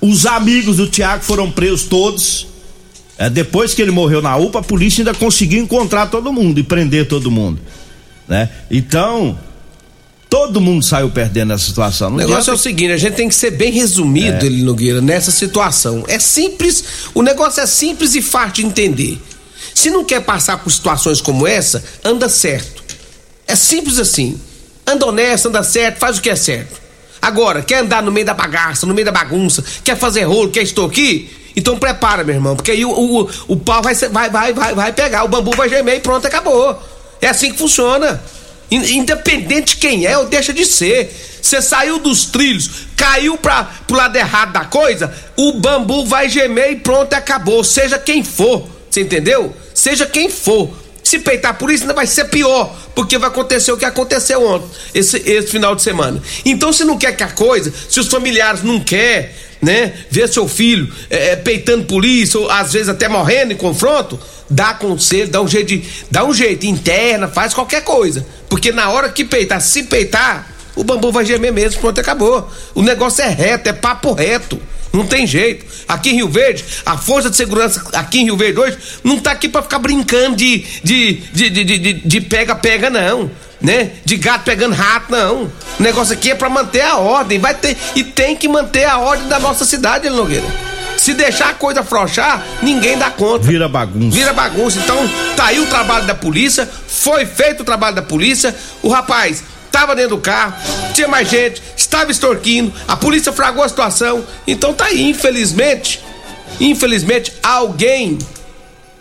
os 0.00 0.26
amigos 0.26 0.78
do 0.78 0.88
Tiago 0.88 1.22
foram 1.22 1.52
presos 1.52 1.84
todos. 1.84 2.48
É, 3.18 3.28
depois 3.28 3.74
que 3.74 3.82
ele 3.82 3.90
morreu 3.90 4.22
na 4.22 4.36
UPA, 4.36 4.60
a 4.60 4.62
polícia 4.62 5.02
ainda 5.02 5.14
conseguiu 5.14 5.62
encontrar 5.62 6.06
todo 6.06 6.32
mundo 6.32 6.58
e 6.58 6.62
prender 6.62 7.06
todo 7.06 7.30
mundo. 7.30 7.60
Né? 8.26 8.48
Então, 8.70 9.38
Todo 10.32 10.62
mundo 10.62 10.82
saiu 10.82 11.10
perdendo 11.10 11.48
nessa 11.48 11.66
situação. 11.66 12.08
Não 12.08 12.16
o 12.16 12.20
negócio 12.20 12.52
é 12.52 12.54
o 12.54 12.56
seguinte, 12.56 12.90
a 12.90 12.96
gente 12.96 13.16
tem 13.16 13.28
que 13.28 13.34
ser 13.34 13.50
bem 13.50 13.70
resumido, 13.70 14.42
é. 14.42 14.46
Eli 14.46 14.62
Nogueira, 14.62 14.98
nessa 15.02 15.30
situação. 15.30 16.04
É 16.08 16.18
simples, 16.18 16.82
o 17.12 17.20
negócio 17.20 17.60
é 17.60 17.66
simples 17.66 18.14
e 18.14 18.22
fácil 18.22 18.54
de 18.54 18.64
entender. 18.64 19.20
Se 19.74 19.90
não 19.90 20.06
quer 20.06 20.22
passar 20.22 20.56
por 20.56 20.70
situações 20.70 21.20
como 21.20 21.46
essa, 21.46 21.84
anda 22.02 22.30
certo. 22.30 22.82
É 23.46 23.54
simples 23.54 23.98
assim. 23.98 24.40
Anda 24.86 25.04
honesto, 25.04 25.48
anda 25.48 25.62
certo, 25.62 25.98
faz 25.98 26.16
o 26.16 26.22
que 26.22 26.30
é 26.30 26.36
certo. 26.36 26.80
Agora, 27.20 27.60
quer 27.60 27.80
andar 27.80 28.02
no 28.02 28.10
meio 28.10 28.24
da 28.24 28.32
bagaça, 28.32 28.86
no 28.86 28.94
meio 28.94 29.04
da 29.04 29.12
bagunça, 29.12 29.62
quer 29.84 29.98
fazer 29.98 30.22
rolo, 30.22 30.48
quer 30.48 30.62
extorquir? 30.62 31.28
Então 31.56 31.78
prepara, 31.78 32.24
meu 32.24 32.34
irmão, 32.34 32.56
porque 32.56 32.70
aí 32.70 32.84
o, 32.84 32.90
o, 32.90 33.30
o 33.48 33.56
pau 33.56 33.82
vai, 33.82 33.94
vai, 33.94 34.30
vai, 34.30 34.52
vai, 34.52 34.74
vai 34.74 34.92
pegar, 34.92 35.24
o 35.24 35.28
bambu 35.28 35.50
vai 35.56 35.68
gemer 35.68 35.96
e 35.96 36.00
pronto, 36.00 36.26
acabou. 36.26 36.80
É 37.20 37.28
assim 37.28 37.52
que 37.52 37.58
funciona. 37.58 38.22
Independente 38.70 39.74
de 39.74 39.76
quem 39.76 40.06
é 40.06 40.16
ou 40.16 40.24
deixa 40.26 40.52
de 40.52 40.64
ser. 40.64 41.14
Você 41.42 41.60
saiu 41.60 41.98
dos 41.98 42.26
trilhos, 42.26 42.86
caiu 42.96 43.36
para 43.36 43.64
pro 43.86 43.96
lado 43.96 44.16
errado 44.16 44.52
da 44.52 44.64
coisa, 44.64 45.12
o 45.36 45.54
bambu 45.54 46.06
vai 46.06 46.28
gemer 46.28 46.72
e 46.72 46.76
pronto, 46.76 47.12
acabou. 47.12 47.62
Seja 47.62 47.98
quem 47.98 48.22
for. 48.24 48.66
Você 48.88 49.02
entendeu? 49.02 49.54
Seja 49.74 50.06
quem 50.06 50.30
for. 50.30 50.70
Se 51.02 51.18
peitar 51.18 51.58
por 51.58 51.70
isso, 51.70 51.82
ainda 51.82 51.94
vai 51.94 52.06
ser 52.06 52.26
pior, 52.26 52.74
porque 52.94 53.18
vai 53.18 53.28
acontecer 53.28 53.72
o 53.72 53.76
que 53.76 53.84
aconteceu 53.84 54.46
ontem, 54.46 54.68
esse, 54.94 55.16
esse 55.28 55.48
final 55.48 55.74
de 55.74 55.82
semana. 55.82 56.22
Então, 56.44 56.72
se 56.72 56.84
não 56.84 56.96
quer 56.96 57.16
que 57.16 57.24
a 57.24 57.28
coisa, 57.28 57.72
se 57.88 57.98
os 57.98 58.06
familiares 58.06 58.62
não 58.62 58.78
querem, 58.78 59.30
né, 59.62 59.92
ver 60.10 60.28
seu 60.28 60.48
filho 60.48 60.92
é, 61.08 61.28
é, 61.28 61.36
peitando 61.36 61.84
polícia, 61.84 62.38
ou 62.40 62.50
às 62.50 62.72
vezes 62.72 62.88
até 62.88 63.08
morrendo 63.08 63.52
em 63.52 63.56
confronto, 63.56 64.18
dá 64.50 64.74
conselho, 64.74 65.28
dá 65.28 65.40
um 65.40 65.46
jeito 65.46 65.68
de, 65.68 65.84
dá 66.10 66.24
um 66.24 66.34
jeito, 66.34 66.66
interna, 66.66 67.28
faz 67.28 67.54
qualquer 67.54 67.82
coisa. 67.84 68.26
Porque 68.48 68.72
na 68.72 68.90
hora 68.90 69.08
que 69.08 69.24
peitar, 69.24 69.60
se 69.60 69.84
peitar, 69.84 70.52
o 70.74 70.82
bambu 70.82 71.12
vai 71.12 71.24
gemer 71.24 71.52
mesmo, 71.52 71.80
pronto, 71.80 72.00
acabou. 72.00 72.50
O 72.74 72.82
negócio 72.82 73.22
é 73.22 73.28
reto, 73.28 73.68
é 73.68 73.72
papo 73.72 74.12
reto. 74.12 74.60
Não 74.92 75.06
tem 75.06 75.26
jeito. 75.26 75.64
Aqui 75.88 76.10
em 76.10 76.16
Rio 76.16 76.28
Verde, 76.28 76.64
a 76.84 76.98
força 76.98 77.30
de 77.30 77.36
segurança 77.36 77.82
aqui 77.94 78.18
em 78.18 78.24
Rio 78.24 78.36
Verde 78.36 78.60
hoje 78.60 78.78
não 79.02 79.18
tá 79.18 79.30
aqui 79.32 79.48
para 79.48 79.62
ficar 79.62 79.78
brincando 79.78 80.36
de 80.36 80.58
de 80.84 81.14
de 81.32 81.50
de 81.50 81.92
de 81.94 82.20
pega-pega, 82.20 82.90
não. 82.90 83.30
Né? 83.62 83.92
De 84.04 84.16
gato 84.16 84.44
pegando 84.44 84.74
rato, 84.74 85.12
não. 85.12 85.44
O 85.44 85.82
negócio 85.82 86.12
aqui 86.12 86.30
é 86.30 86.34
para 86.34 86.48
manter 86.48 86.82
a 86.82 86.96
ordem. 86.96 87.38
Vai 87.38 87.54
ter 87.54 87.76
e 87.94 88.02
tem 88.02 88.36
que 88.36 88.48
manter 88.48 88.84
a 88.84 88.98
ordem 88.98 89.28
da 89.28 89.38
nossa 89.38 89.64
cidade, 89.64 90.10
Nogueira. 90.10 90.46
Se 90.96 91.14
deixar 91.14 91.50
a 91.50 91.54
coisa 91.54 91.80
afrouxar, 91.80 92.44
ninguém 92.62 92.98
dá 92.98 93.10
conta. 93.10 93.44
Vira 93.44 93.68
bagunça. 93.68 94.16
Vira 94.16 94.32
bagunça. 94.32 94.78
Então, 94.78 95.08
tá 95.36 95.46
aí 95.46 95.58
o 95.58 95.66
trabalho 95.66 96.06
da 96.06 96.14
polícia, 96.14 96.68
foi 96.86 97.26
feito 97.26 97.62
o 97.62 97.64
trabalho 97.64 97.96
da 97.96 98.02
polícia. 98.02 98.54
O 98.82 98.88
rapaz 98.88 99.42
estava 99.66 99.96
dentro 99.96 100.16
do 100.16 100.18
carro, 100.18 100.54
tinha 100.92 101.08
mais 101.08 101.28
gente, 101.28 101.62
estava 101.74 102.10
extorquindo, 102.10 102.72
a 102.86 102.94
polícia 102.94 103.32
fragou 103.32 103.64
a 103.64 103.68
situação. 103.68 104.24
Então 104.46 104.74
tá 104.74 104.84
aí, 104.84 105.02
infelizmente, 105.02 106.00
infelizmente, 106.60 107.32
alguém 107.42 108.18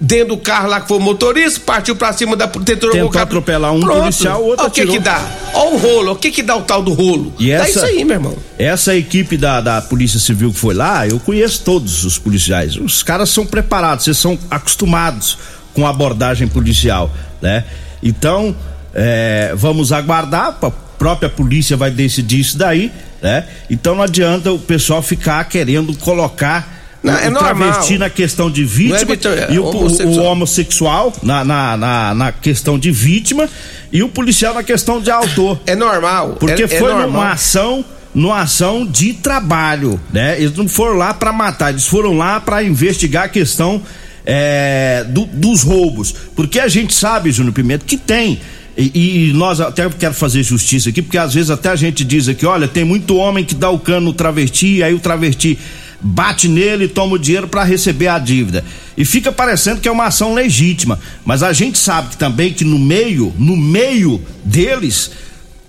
dentro 0.01 0.29
do 0.29 0.37
carro 0.37 0.67
lá 0.67 0.81
que 0.81 0.87
foi 0.87 0.97
o 0.97 0.99
motorista, 0.99 1.61
partiu 1.63 1.95
pra 1.95 2.11
cima 2.11 2.35
da 2.35 2.47
tentou, 2.47 2.89
tentou 2.89 3.21
atropelar 3.21 3.71
um 3.71 3.79
Pronto. 3.79 3.99
policial, 3.99 4.41
o 4.41 4.47
outro 4.47 4.65
O 4.65 4.71
que 4.71 4.87
que 4.87 4.97
dá? 4.97 5.23
Ó 5.53 5.69
o 5.69 5.77
rolo, 5.77 6.11
o 6.13 6.15
que 6.15 6.31
que 6.31 6.41
dá 6.41 6.55
o 6.55 6.63
tal 6.63 6.81
do 6.81 6.91
rolo? 6.91 7.31
E 7.37 7.51
essa, 7.51 7.63
dá 7.63 7.69
isso 7.69 7.85
aí, 7.85 8.03
meu 8.03 8.15
irmão. 8.15 8.35
Essa 8.57 8.95
equipe 8.95 9.37
da, 9.37 9.61
da 9.61 9.79
Polícia 9.79 10.19
Civil 10.19 10.51
que 10.51 10.57
foi 10.57 10.73
lá, 10.73 11.07
eu 11.07 11.19
conheço 11.19 11.61
todos 11.63 12.03
os 12.03 12.17
policiais. 12.17 12.75
Os 12.75 13.03
caras 13.03 13.29
são 13.29 13.45
preparados, 13.45 14.05
vocês 14.05 14.17
são 14.17 14.39
acostumados 14.49 15.37
com 15.73 15.85
a 15.85 15.91
abordagem 15.91 16.47
policial, 16.47 17.11
né? 17.39 17.63
Então, 18.01 18.55
é, 18.95 19.53
vamos 19.55 19.91
aguardar, 19.91 20.57
a 20.59 20.71
própria 20.71 21.29
polícia 21.29 21.77
vai 21.77 21.91
decidir 21.91 22.39
isso 22.39 22.57
daí, 22.57 22.91
né? 23.21 23.45
Então 23.69 23.93
não 23.93 24.01
adianta 24.01 24.51
o 24.51 24.57
pessoal 24.57 25.01
ficar 25.03 25.43
querendo 25.45 25.95
colocar 25.97 26.80
não, 27.03 27.17
é 27.17 27.29
o 27.29 27.33
travesti 27.33 27.97
na 27.97 28.09
questão 28.09 28.49
de 28.49 28.63
vítima 28.63 29.13
é, 29.13 29.53
e 29.53 29.59
o, 29.59 29.65
homossexual, 29.65 30.25
o, 30.25 30.27
homossexual 30.27 31.13
na, 31.23 31.43
na, 31.43 31.77
na, 31.77 32.13
na, 32.13 32.31
questão 32.31 32.77
de 32.77 32.91
vítima 32.91 33.49
e 33.91 34.03
o 34.03 34.09
policial 34.09 34.53
na 34.53 34.63
questão 34.63 35.01
de 35.01 35.09
autor. 35.09 35.59
É 35.65 35.75
normal. 35.75 36.37
Porque 36.39 36.63
é, 36.63 36.67
foi 36.67 36.77
é 36.77 36.93
normal. 36.93 37.07
numa 37.07 37.31
ação 37.31 37.83
numa 38.13 38.41
ação 38.41 38.85
de 38.85 39.13
trabalho, 39.13 39.99
né? 40.11 40.35
Eles 40.37 40.53
não 40.57 40.67
foram 40.67 40.97
lá 40.97 41.13
para 41.13 41.31
matar, 41.31 41.69
eles 41.69 41.87
foram 41.87 42.17
lá 42.17 42.41
para 42.41 42.61
investigar 42.61 43.23
a 43.23 43.29
questão 43.29 43.81
é, 44.25 45.05
do, 45.07 45.25
dos 45.25 45.63
roubos, 45.63 46.13
porque 46.35 46.59
a 46.59 46.67
gente 46.67 46.93
sabe, 46.93 47.31
Júnior 47.31 47.53
Pimenta, 47.53 47.85
que 47.85 47.95
tem 47.95 48.39
e, 48.77 49.29
e, 49.29 49.33
nós 49.33 49.59
até 49.59 49.89
quero 49.89 50.13
fazer 50.13 50.43
justiça 50.43 50.89
aqui, 50.89 51.01
porque 51.01 51.17
às 51.17 51.33
vezes 51.33 51.49
até 51.49 51.69
a 51.69 51.75
gente 51.75 52.03
diz 52.03 52.27
aqui, 52.27 52.45
olha, 52.45 52.67
tem 52.67 52.83
muito 52.83 53.15
homem 53.17 53.43
que 53.43 53.53
dá 53.53 53.69
o 53.69 53.77
cano 53.77 54.07
no 54.07 54.13
travesti, 54.13 54.81
aí 54.81 54.93
o 54.93 54.99
travesti 54.99 55.59
bate 56.01 56.47
nele 56.47 56.87
toma 56.87 57.15
o 57.15 57.19
dinheiro 57.19 57.47
para 57.47 57.63
receber 57.63 58.07
a 58.07 58.19
dívida. 58.19 58.63
E 58.97 59.05
fica 59.05 59.31
parecendo 59.31 59.81
que 59.81 59.87
é 59.87 59.91
uma 59.91 60.05
ação 60.05 60.33
legítima, 60.33 60.99
mas 61.25 61.43
a 61.43 61.53
gente 61.53 61.77
sabe 61.77 62.17
também 62.17 62.53
que 62.53 62.63
no 62.63 62.79
meio, 62.79 63.33
no 63.37 63.55
meio 63.55 64.21
deles, 64.43 65.11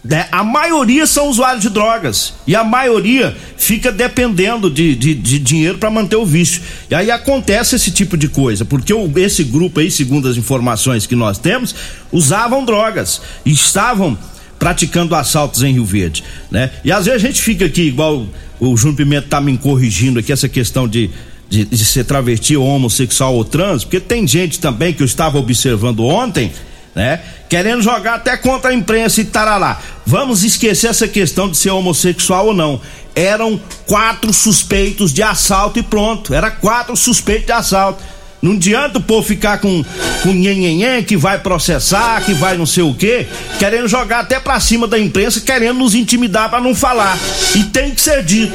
né, 0.04 0.26
a 0.32 0.42
maioria 0.42 1.06
são 1.06 1.28
usuários 1.28 1.62
de 1.62 1.70
drogas 1.70 2.34
e 2.46 2.56
a 2.56 2.64
maioria 2.64 3.36
fica 3.56 3.92
dependendo 3.92 4.68
de, 4.68 4.96
de, 4.96 5.14
de 5.14 5.38
dinheiro 5.38 5.78
para 5.78 5.90
manter 5.90 6.16
o 6.16 6.26
vício. 6.26 6.60
E 6.90 6.94
aí 6.94 7.10
acontece 7.10 7.76
esse 7.76 7.90
tipo 7.90 8.16
de 8.16 8.28
coisa, 8.28 8.64
porque 8.64 8.92
o, 8.92 9.10
esse 9.16 9.44
grupo 9.44 9.78
aí, 9.78 9.90
segundo 9.90 10.28
as 10.28 10.36
informações 10.36 11.06
que 11.06 11.14
nós 11.14 11.38
temos, 11.38 11.74
usavam 12.10 12.64
drogas 12.64 13.22
e 13.44 13.52
estavam 13.52 14.18
praticando 14.62 15.16
assaltos 15.16 15.64
em 15.64 15.72
Rio 15.72 15.84
Verde, 15.84 16.22
né? 16.48 16.70
E 16.84 16.92
às 16.92 17.06
vezes 17.06 17.20
a 17.20 17.26
gente 17.26 17.42
fica 17.42 17.64
aqui, 17.64 17.82
igual 17.82 18.24
o 18.60 18.76
Júnior 18.76 18.98
Pimenta 18.98 19.26
tá 19.28 19.40
me 19.40 19.58
corrigindo 19.58 20.20
aqui, 20.20 20.30
essa 20.30 20.48
questão 20.48 20.86
de, 20.86 21.10
de, 21.50 21.64
de 21.64 21.84
ser 21.84 22.04
travesti 22.04 22.56
ou 22.56 22.64
homossexual 22.64 23.34
ou 23.34 23.44
trans, 23.44 23.82
porque 23.82 23.98
tem 23.98 24.24
gente 24.24 24.60
também 24.60 24.94
que 24.94 25.02
eu 25.02 25.04
estava 25.04 25.36
observando 25.36 26.04
ontem, 26.04 26.52
né? 26.94 27.20
Querendo 27.48 27.82
jogar 27.82 28.14
até 28.14 28.36
contra 28.36 28.70
a 28.70 28.74
imprensa 28.74 29.20
e 29.20 29.28
lá. 29.34 29.82
Vamos 30.06 30.44
esquecer 30.44 30.86
essa 30.86 31.08
questão 31.08 31.50
de 31.50 31.56
ser 31.56 31.70
homossexual 31.70 32.46
ou 32.46 32.54
não. 32.54 32.80
Eram 33.16 33.60
quatro 33.84 34.32
suspeitos 34.32 35.12
de 35.12 35.24
assalto 35.24 35.80
e 35.80 35.82
pronto. 35.82 36.32
Era 36.32 36.52
quatro 36.52 36.94
suspeitos 36.94 37.46
de 37.46 37.52
assalto. 37.52 38.00
Não 38.42 38.54
adianta 38.54 38.98
o 38.98 39.02
povo 39.02 39.24
ficar 39.24 39.58
com, 39.58 39.84
com 40.24 40.32
nhenhenhen 40.32 41.04
que 41.04 41.16
vai 41.16 41.38
processar, 41.38 42.24
que 42.24 42.34
vai 42.34 42.58
não 42.58 42.66
sei 42.66 42.82
o 42.82 42.92
quê, 42.92 43.28
querendo 43.60 43.86
jogar 43.86 44.18
até 44.18 44.40
pra 44.40 44.58
cima 44.58 44.88
da 44.88 44.98
imprensa, 44.98 45.40
querendo 45.40 45.78
nos 45.78 45.94
intimidar 45.94 46.50
para 46.50 46.60
não 46.60 46.74
falar. 46.74 47.16
E 47.54 47.62
tem 47.64 47.92
que 47.92 48.00
ser 48.00 48.24
dito. 48.24 48.52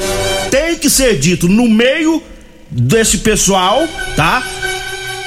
Tem 0.50 0.76
que 0.76 0.90
ser 0.90 1.18
dito 1.18 1.48
no 1.48 1.66
meio 1.66 2.22
desse 2.70 3.18
pessoal, 3.18 3.88
tá? 4.14 4.42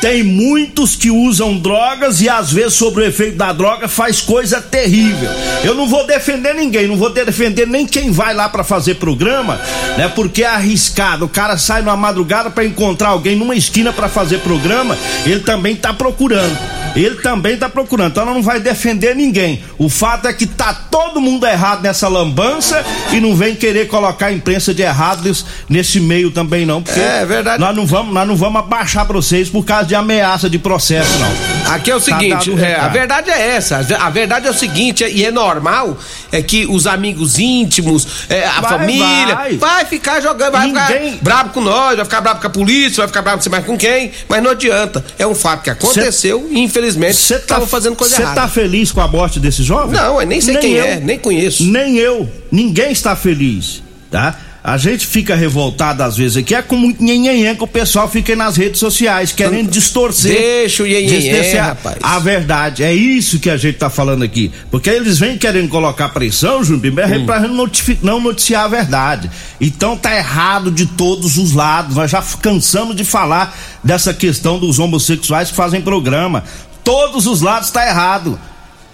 Tem 0.01 0.23
muitos 0.23 0.95
que 0.95 1.11
usam 1.11 1.59
drogas 1.59 2.21
e 2.21 2.27
às 2.27 2.51
vezes 2.51 2.73
sobre 2.73 3.03
o 3.03 3.07
efeito 3.07 3.37
da 3.37 3.53
droga 3.53 3.87
faz 3.87 4.19
coisa 4.19 4.59
terrível. 4.59 5.29
Eu 5.63 5.75
não 5.75 5.87
vou 5.87 6.07
defender 6.07 6.55
ninguém, 6.55 6.87
não 6.87 6.97
vou 6.97 7.11
defender 7.11 7.67
nem 7.67 7.85
quem 7.85 8.09
vai 8.09 8.33
lá 8.33 8.49
para 8.49 8.63
fazer 8.63 8.95
programa, 8.95 9.61
né? 9.97 10.07
Porque 10.07 10.41
é 10.41 10.47
arriscado. 10.47 11.25
O 11.25 11.29
cara 11.29 11.55
sai 11.55 11.83
numa 11.83 11.95
madrugada 11.95 12.49
para 12.49 12.65
encontrar 12.65 13.09
alguém 13.09 13.35
numa 13.35 13.55
esquina 13.55 13.93
para 13.93 14.09
fazer 14.09 14.39
programa, 14.39 14.97
ele 15.23 15.41
também 15.41 15.75
tá 15.75 15.93
procurando. 15.93 16.57
Ele 16.95 17.15
também 17.17 17.55
tá 17.55 17.69
procurando. 17.69 18.11
Então 18.11 18.25
não 18.25 18.41
vai 18.41 18.59
defender 18.59 19.15
ninguém. 19.15 19.63
O 19.77 19.87
fato 19.87 20.27
é 20.27 20.33
que 20.33 20.47
tá 20.47 20.73
todo 20.91 21.19
mundo 21.21 21.47
errado 21.47 21.81
nessa 21.81 22.07
lambança 22.07 22.83
e 23.11 23.19
não 23.19 23.33
vem 23.35 23.55
querer 23.55 23.87
colocar 23.87 24.27
a 24.27 24.31
imprensa 24.33 24.73
de 24.73 24.81
errados 24.83 25.45
nesse 25.69 25.99
meio 25.99 26.29
também 26.29 26.65
não, 26.65 26.83
porque 26.83 26.99
É 26.99 27.25
verdade. 27.25 27.59
nós 27.59 27.75
não 27.75 27.85
vamos, 27.85 28.13
nós 28.13 28.27
não 28.27 28.35
vamos 28.35 28.59
abaixar 28.59 29.05
pra 29.05 29.15
vocês 29.15 29.49
por 29.49 29.63
causa 29.63 29.85
de 29.87 29.95
ameaça 29.95 30.49
de 30.49 30.59
processo 30.59 31.17
não. 31.17 31.60
Aqui 31.75 31.91
é 31.91 31.95
o 31.95 31.99
Tá 31.99 32.05
seguinte, 32.05 32.49
o 32.51 32.59
é, 32.59 32.75
a 32.75 32.87
verdade 32.87 33.29
é 33.29 33.55
essa. 33.55 33.77
A 33.99 34.09
verdade 34.09 34.47
é 34.47 34.49
o 34.49 34.53
seguinte, 34.53 35.03
e 35.03 35.25
é 35.25 35.31
normal, 35.31 35.97
é 36.31 36.41
que 36.41 36.65
os 36.65 36.85
amigos 36.87 37.39
íntimos, 37.39 38.25
é, 38.29 38.45
a 38.45 38.61
Vai, 38.61 38.71
família, 38.71 39.35
vai. 39.35 39.57
vai. 39.57 39.85
ficar 39.85 40.19
jogando, 40.21 40.51
vai 40.53 40.67
Ninguém- 40.67 41.11
ficar 41.13 41.23
bravo 41.23 41.49
com 41.51 41.61
nós, 41.61 41.95
vai 41.95 42.05
ficar 42.05 42.21
bravo 42.21 42.41
com 42.41 42.47
a 42.47 42.49
polícia, 42.49 42.97
vai 42.97 43.07
ficar 43.07 43.21
bravo 43.21 43.37
não 43.37 43.43
sei 43.43 43.51
mais 43.51 43.65
com 43.65 43.77
quem, 43.77 44.11
mas 44.27 44.43
não 44.43 44.51
adianta. 44.51 45.03
É 45.17 45.25
um 45.27 45.35
fato 45.35 45.63
que 45.63 45.69
aconteceu 45.69 46.47
e 46.51 46.59
infelizmente 46.59 47.15
Você 47.15 47.35
tá 47.35 47.39
estavam 47.41 47.67
fazendo 47.67 47.95
coisa 47.95 48.15
Você 48.15 48.21
errada. 48.21 48.41
tá 48.41 48.47
feliz 48.47 48.91
com 48.91 49.01
a 49.01 49.07
morte 49.07 49.39
desse 49.39 49.63
jovem? 49.63 49.99
Não, 49.99 50.19
eu 50.21 50.27
nem 50.27 50.41
sei 50.41 50.57
quem 50.57 50.73
eu. 50.73 50.85
é, 50.85 50.99
nem 50.99 51.17
conheço. 51.19 51.63
Nem 51.63 51.97
eu. 51.97 52.29
Ninguém 52.51 52.91
está 52.91 53.15
feliz, 53.15 53.81
tá? 54.09 54.35
A 54.63 54.77
gente 54.77 55.07
fica 55.07 55.35
revoltado 55.35 56.03
às 56.03 56.15
vezes 56.17 56.37
aqui, 56.37 56.53
é 56.53 56.61
com 56.61 56.75
muito 56.75 57.03
nhenhenhen 57.03 57.55
que 57.55 57.63
o 57.63 57.67
pessoal 57.67 58.07
fica 58.07 58.31
aí 58.31 58.35
nas 58.35 58.55
redes 58.57 58.79
sociais 58.79 59.31
querendo 59.31 59.71
distorcer. 59.71 60.31
Deixa 60.37 60.83
o 60.83 60.85
nhenhenhen, 60.85 61.55
rapaz. 61.55 61.97
A 62.03 62.19
verdade, 62.19 62.83
é 62.83 62.93
isso 62.93 63.39
que 63.39 63.49
a 63.49 63.57
gente 63.57 63.79
tá 63.79 63.89
falando 63.89 64.21
aqui. 64.23 64.51
Porque 64.69 64.87
eles 64.89 65.17
vêm 65.17 65.35
querendo 65.35 65.67
colocar 65.67 66.09
pressão, 66.09 66.63
Júnior 66.63 66.81
Pimentel, 66.83 67.21
Hum. 67.21 67.25
pra 67.25 67.39
não 67.39 67.55
notifi- 67.55 67.97
não 68.03 68.19
noticiar 68.21 68.65
a 68.65 68.67
verdade. 68.67 69.31
Então 69.59 69.97
tá 69.97 70.15
errado 70.15 70.69
de 70.69 70.85
todos 70.85 71.39
os 71.39 71.53
lados. 71.53 71.95
Nós 71.95 72.11
já 72.11 72.21
cansamos 72.21 72.95
de 72.95 73.03
falar 73.03 73.57
dessa 73.83 74.13
questão 74.13 74.59
dos 74.59 74.77
homossexuais 74.77 75.49
que 75.49 75.55
fazem 75.55 75.81
programa. 75.81 76.43
Todos 76.83 77.25
os 77.25 77.41
lados 77.41 77.71
tá 77.71 77.87
errado. 77.87 78.39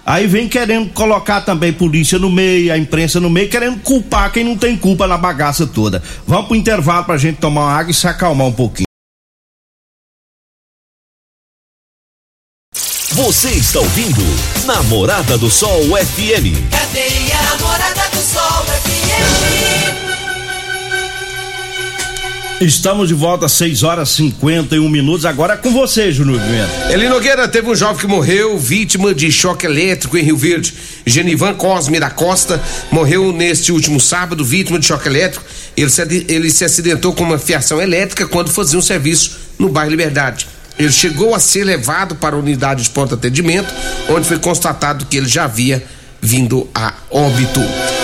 Aí 0.08 0.26
vem 0.26 0.48
querendo 0.48 0.88
colocar 0.94 1.42
também 1.42 1.70
polícia 1.70 2.18
no 2.18 2.30
meio, 2.30 2.72
a 2.72 2.78
imprensa 2.78 3.20
no 3.20 3.28
meio, 3.28 3.50
querendo 3.50 3.78
culpar 3.80 4.32
quem 4.32 4.42
não 4.42 4.56
tem 4.56 4.74
culpa 4.74 5.06
na 5.06 5.18
bagaça 5.18 5.66
toda. 5.66 6.02
Vamos 6.26 6.46
pro 6.46 6.56
intervalo 6.56 7.04
pra 7.04 7.18
gente 7.18 7.36
tomar 7.36 7.60
uma 7.60 7.72
água 7.74 7.90
e 7.90 7.94
se 7.94 8.08
acalmar 8.08 8.46
um 8.46 8.52
pouquinho. 8.52 8.86
Você 13.12 13.50
está 13.50 13.80
ouvindo 13.80 14.22
Namorada 14.64 15.36
do 15.36 15.50
Sol 15.50 15.82
FM. 15.82 16.56
Cadeia 16.70 17.42
Namorada 17.42 18.08
do 18.08 18.22
Sol 18.22 18.64
FM. 18.64 20.17
Estamos 22.60 23.06
de 23.06 23.14
volta 23.14 23.46
às 23.46 23.52
6 23.52 23.84
horas 23.84 24.10
e 24.10 24.14
51 24.16 24.88
minutos. 24.88 25.24
Agora 25.24 25.54
é 25.54 25.56
com 25.56 25.70
você, 25.72 26.10
Júnior 26.10 26.40
Pimenta. 26.40 26.92
Eli 26.92 27.08
Nogueira 27.08 27.46
teve 27.46 27.70
um 27.70 27.74
jovem 27.74 27.98
que 28.00 28.06
morreu 28.08 28.58
vítima 28.58 29.14
de 29.14 29.30
choque 29.30 29.64
elétrico 29.64 30.18
em 30.18 30.22
Rio 30.24 30.36
Verde. 30.36 30.74
Genivan 31.06 31.54
Cosme 31.54 32.00
da 32.00 32.10
Costa 32.10 32.60
morreu 32.90 33.32
neste 33.32 33.70
último 33.70 34.00
sábado, 34.00 34.44
vítima 34.44 34.76
de 34.76 34.86
choque 34.86 35.06
elétrico. 35.06 35.44
Ele 35.76 35.88
se, 35.88 36.02
ele 36.28 36.50
se 36.50 36.64
acidentou 36.64 37.14
com 37.14 37.22
uma 37.22 37.38
fiação 37.38 37.80
elétrica 37.80 38.26
quando 38.26 38.50
fazia 38.50 38.76
um 38.76 38.82
serviço 38.82 39.38
no 39.56 39.68
bairro 39.68 39.92
Liberdade. 39.92 40.48
Ele 40.76 40.90
chegou 40.90 41.36
a 41.36 41.38
ser 41.38 41.62
levado 41.62 42.16
para 42.16 42.34
a 42.34 42.38
unidade 42.40 42.82
de 42.82 42.90
pronto 42.90 43.14
atendimento, 43.14 43.72
onde 44.08 44.26
foi 44.26 44.38
constatado 44.38 45.06
que 45.06 45.16
ele 45.16 45.28
já 45.28 45.44
havia 45.44 45.84
vindo 46.20 46.68
a 46.74 46.94
óbito. 47.10 47.60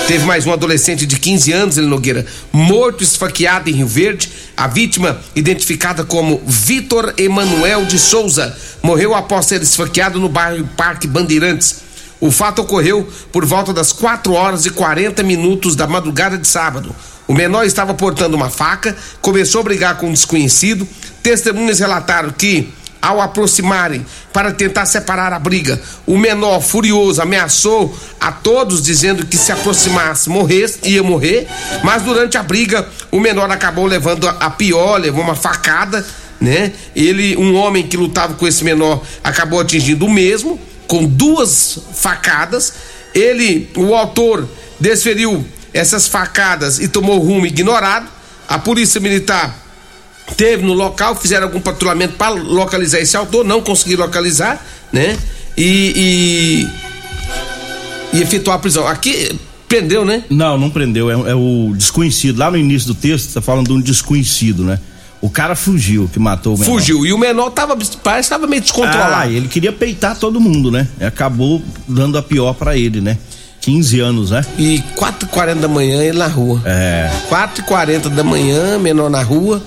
Teve 0.06 0.24
mais 0.26 0.46
um 0.46 0.52
adolescente 0.52 1.06
de 1.06 1.18
15 1.18 1.52
anos, 1.52 1.78
Eli 1.78 1.86
Nogueira, 1.86 2.26
morto 2.52 3.02
esfaqueado 3.02 3.70
em 3.70 3.74
Rio 3.74 3.86
Verde. 3.86 4.30
A 4.56 4.66
vítima, 4.66 5.18
identificada 5.34 6.04
como 6.04 6.42
Vitor 6.46 7.14
Emanuel 7.16 7.84
de 7.86 7.98
Souza, 7.98 8.56
morreu 8.82 9.14
após 9.14 9.46
ser 9.46 9.62
esfaqueado 9.62 10.20
no 10.20 10.28
bairro 10.28 10.68
Parque 10.76 11.06
Bandeirantes. 11.06 11.82
O 12.20 12.30
fato 12.30 12.62
ocorreu 12.62 13.08
por 13.32 13.44
volta 13.44 13.72
das 13.72 13.92
4 13.92 14.32
horas 14.32 14.64
e 14.66 14.70
40 14.70 15.22
minutos 15.22 15.74
da 15.74 15.86
madrugada 15.86 16.38
de 16.38 16.46
sábado. 16.46 16.94
O 17.26 17.32
menor 17.32 17.64
estava 17.64 17.94
portando 17.94 18.36
uma 18.36 18.50
faca, 18.50 18.96
começou 19.20 19.62
a 19.62 19.64
brigar 19.64 19.96
com 19.96 20.08
um 20.08 20.12
desconhecido. 20.12 20.86
Testemunhas 21.22 21.78
relataram 21.78 22.30
que 22.30 22.68
ao 23.04 23.20
aproximarem 23.20 24.04
para 24.32 24.50
tentar 24.50 24.86
separar 24.86 25.30
a 25.34 25.38
briga, 25.38 25.78
o 26.06 26.16
menor 26.16 26.62
furioso 26.62 27.20
ameaçou 27.20 27.94
a 28.18 28.32
todos 28.32 28.80
dizendo 28.80 29.26
que 29.26 29.36
se 29.36 29.52
aproximasse 29.52 30.30
morresse, 30.30 30.78
ia 30.84 31.02
morrer, 31.02 31.46
mas 31.82 32.02
durante 32.02 32.38
a 32.38 32.42
briga 32.42 32.88
o 33.12 33.20
menor 33.20 33.50
acabou 33.50 33.84
levando 33.84 34.26
a, 34.26 34.48
pior, 34.48 34.98
levou 34.98 35.22
uma 35.22 35.34
facada, 35.34 36.04
né? 36.40 36.72
Ele, 36.96 37.36
um 37.36 37.54
homem 37.54 37.86
que 37.86 37.94
lutava 37.94 38.34
com 38.34 38.46
esse 38.46 38.64
menor, 38.64 39.02
acabou 39.22 39.60
atingindo 39.60 40.06
o 40.06 40.10
mesmo 40.10 40.58
com 40.88 41.04
duas 41.04 41.78
facadas. 41.92 42.72
Ele, 43.14 43.70
o 43.76 43.94
autor, 43.94 44.48
desferiu 44.80 45.46
essas 45.74 46.08
facadas 46.08 46.78
e 46.78 46.88
tomou 46.88 47.18
rumo 47.18 47.44
ignorado. 47.44 48.08
A 48.48 48.58
polícia 48.58 48.98
militar 48.98 49.63
teve 50.36 50.62
no 50.62 50.72
local, 50.72 51.14
fizeram 51.14 51.46
algum 51.46 51.60
patrulhamento 51.60 52.14
para 52.14 52.34
localizar 52.34 53.00
esse 53.00 53.16
autor, 53.16 53.44
não 53.44 53.60
conseguiram 53.60 54.04
localizar, 54.04 54.64
né? 54.92 55.18
E, 55.56 56.68
e, 58.12 58.18
e 58.18 58.22
efetuar 58.22 58.56
a 58.56 58.58
prisão. 58.58 58.86
Aqui 58.86 59.38
prendeu, 59.68 60.04
né? 60.04 60.24
Não, 60.30 60.58
não 60.58 60.70
prendeu, 60.70 61.10
é, 61.10 61.30
é 61.30 61.34
o 61.34 61.72
desconhecido. 61.76 62.38
Lá 62.38 62.50
no 62.50 62.56
início 62.56 62.88
do 62.88 62.94
texto, 62.94 63.32
tá 63.32 63.40
falando 63.40 63.66
de 63.66 63.72
um 63.72 63.80
desconhecido, 63.80 64.64
né? 64.64 64.78
O 65.20 65.30
cara 65.30 65.56
fugiu, 65.56 66.08
que 66.12 66.18
matou 66.18 66.54
o 66.54 66.58
menor. 66.58 66.72
Fugiu. 66.74 67.06
E 67.06 67.12
o 67.12 67.16
menor 67.16 67.50
tava, 67.50 67.76
parece 68.02 68.28
que 68.28 68.34
tava 68.34 68.46
meio 68.46 68.60
descontrolado. 68.60 69.14
Ah, 69.14 69.26
ele 69.26 69.48
queria 69.48 69.72
peitar 69.72 70.18
todo 70.18 70.38
mundo, 70.38 70.70
né? 70.70 70.86
Acabou 71.00 71.62
dando 71.88 72.18
a 72.18 72.22
pior 72.22 72.52
pra 72.52 72.76
ele, 72.76 73.00
né? 73.00 73.16
15 73.62 74.00
anos, 74.00 74.30
né? 74.30 74.44
E 74.58 74.82
4h40 74.94 75.54
da 75.54 75.68
manhã 75.68 76.02
ele 76.02 76.18
na 76.18 76.26
rua. 76.26 76.60
É. 76.66 77.10
4h40 77.30 78.10
da 78.10 78.22
manhã, 78.22 78.78
menor 78.78 79.08
na 79.08 79.22
rua, 79.22 79.62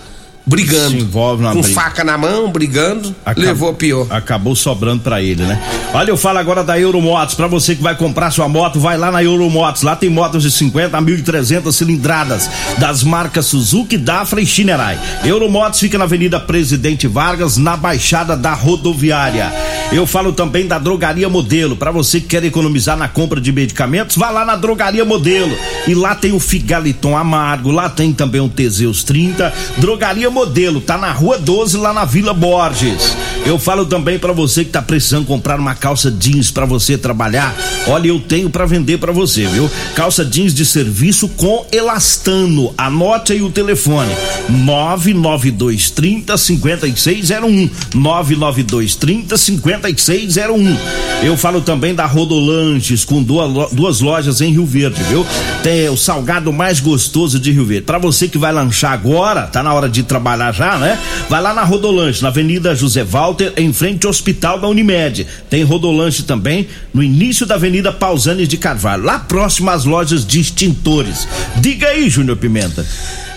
brigando. 0.48 0.92
Se 0.92 0.98
envolve 0.98 1.44
numa 1.44 1.54
Com 1.54 1.62
briga. 1.62 1.76
faca 1.80 2.04
na 2.04 2.18
mão, 2.18 2.50
brigando, 2.52 3.14
Acab- 3.26 3.46
levou 3.46 3.70
a 3.70 3.74
pior. 3.74 4.08
Acabou 4.10 4.56
sobrando 4.56 5.04
pra 5.04 5.22
ele, 5.22 5.44
né? 5.44 5.62
Olha, 5.94 6.10
eu 6.10 6.18
falo 6.18 6.40
agora 6.40 6.64
da 6.64 6.80
Euromotos. 6.80 7.36
Pra 7.36 7.48
você 7.48 7.76
que 7.76 7.84
vai 7.84 7.96
comprar 7.96 8.32
sua 8.32 8.48
moto, 8.48 8.80
vai 8.80 8.98
lá 8.98 9.12
na 9.12 9.24
Euromotos. 9.24 9.82
Lá 9.84 9.96
tem 9.96 10.10
motos 10.10 10.44
de 10.44 10.52
50 10.52 10.98
a 10.98 11.02
1.300 11.02 11.72
cilindradas 11.74 12.50
das 12.78 13.04
marcas 13.04 13.46
Suzuki, 13.46 13.98
Dafra 13.98 14.42
e 14.42 14.46
Shinerai. 14.46 14.98
Euromotos 15.24 15.80
fica 15.80 15.98
na 15.98 16.06
Avenida 16.06 16.40
Presidente 16.40 17.08
Vargas, 17.08 17.58
na 17.58 17.76
Baixada 17.76 18.36
da 18.38 18.54
Rodoviária. 18.54 19.52
Eu 19.92 20.06
falo 20.06 20.32
também 20.34 20.68
da 20.68 20.80
Drogaria 20.80 21.30
Modelo. 21.30 21.76
Pra 21.76 21.92
você 21.92 22.20
que 22.22 22.28
quer 22.28 22.44
economizar 22.44 22.96
na 22.98 23.08
compra 23.08 23.40
de 23.42 23.52
medicamentos, 23.52 24.16
vá 24.18 24.30
lá 24.30 24.46
na 24.46 24.56
Drogaria 24.56 25.04
Modelo. 25.06 25.56
E 25.88 25.94
lá 25.94 26.16
tem 26.16 26.32
o 26.34 26.40
Figaliton 26.40 27.16
Amargo, 27.18 27.72
lá 27.72 27.90
tem 27.90 28.14
também 28.14 28.42
o 28.42 28.50
Teseus 28.50 29.04
30. 29.04 29.54
Drogaria 29.78 30.30
Modelo, 30.42 30.80
tá 30.80 31.00
na 31.00 31.12
Rua 31.12 31.40
12, 31.40 31.78
lá 31.78 31.92
na 31.92 32.06
Vila 32.06 32.32
Borges. 32.32 33.18
Eu 33.44 33.58
falo 33.58 33.88
também 33.88 34.20
pra 34.20 34.32
você 34.34 34.64
que 34.64 34.70
tá 34.70 34.84
precisando 34.84 35.26
comprar 35.26 35.60
uma 35.60 35.74
calça 35.74 36.12
jeans 36.12 36.52
pra 36.52 36.64
você 36.64 36.96
trabalhar. 36.96 37.56
Olha, 37.88 38.10
eu 38.10 38.20
tenho 38.20 38.48
pra 38.48 38.66
vender 38.68 39.00
pra 39.00 39.12
você, 39.12 39.48
viu? 39.48 39.68
Calça 39.96 40.24
jeans 40.24 40.54
de 40.54 40.64
serviço 40.64 41.28
com 41.30 41.66
elastano. 41.72 42.72
Anote 42.78 43.34
aí 43.34 43.42
o 43.42 43.50
telefone: 43.50 44.14
99230 44.50 46.38
5601. 46.38 47.70
99230 47.96 49.38
5601. 49.38 50.78
Eu 51.24 51.36
falo 51.36 51.62
também 51.62 51.96
da 51.96 52.06
Rodolanches 52.06 53.04
com 53.04 53.24
duas, 53.24 53.52
lo- 53.52 53.70
duas 53.72 54.02
lojas 54.02 54.40
em 54.42 54.52
Rio 54.52 54.66
Verde, 54.68 55.02
viu? 55.04 55.26
Tem 55.64 55.90
o 55.90 55.98
salgado 55.98 56.54
mais 56.54 56.80
gostoso 56.80 57.40
de 57.40 57.52
Rio 57.52 57.66
Verde. 57.66 57.86
Pra 57.86 57.98
você 57.98 58.28
que 58.28 58.38
vai 58.38 58.52
lanchar 58.52 58.92
agora, 58.92 59.44
tá 59.48 59.64
na 59.64 59.74
hora 59.74 59.90
de 59.90 60.04
trabalhar 60.04 60.27
já, 60.52 60.78
né? 60.78 61.00
Vai 61.30 61.42
lá 61.42 61.54
na 61.54 61.64
Rodolanche, 61.64 62.22
na 62.22 62.30
Avenida 62.30 62.76
José 62.76 63.04
Walter, 63.04 63.54
em 63.56 63.72
frente 63.72 64.06
ao 64.06 64.10
Hospital 64.10 64.60
da 64.60 64.68
Unimed. 64.68 65.26
Tem 65.50 65.64
Rodolanche 65.64 66.24
também 66.24 66.68
no 66.94 67.02
início 67.02 67.46
da 67.46 67.56
Avenida 67.56 67.92
Pausanes 67.92 68.48
de 68.48 68.58
Carvalho, 68.58 69.04
lá 69.04 69.20
próximo 69.20 69.70
às 69.70 69.86
lojas 69.86 70.26
de 70.26 70.40
extintores. 70.40 71.28
Diga 71.58 71.88
aí, 71.88 72.10
Júnior 72.10 72.38
Pimenta. 72.38 72.86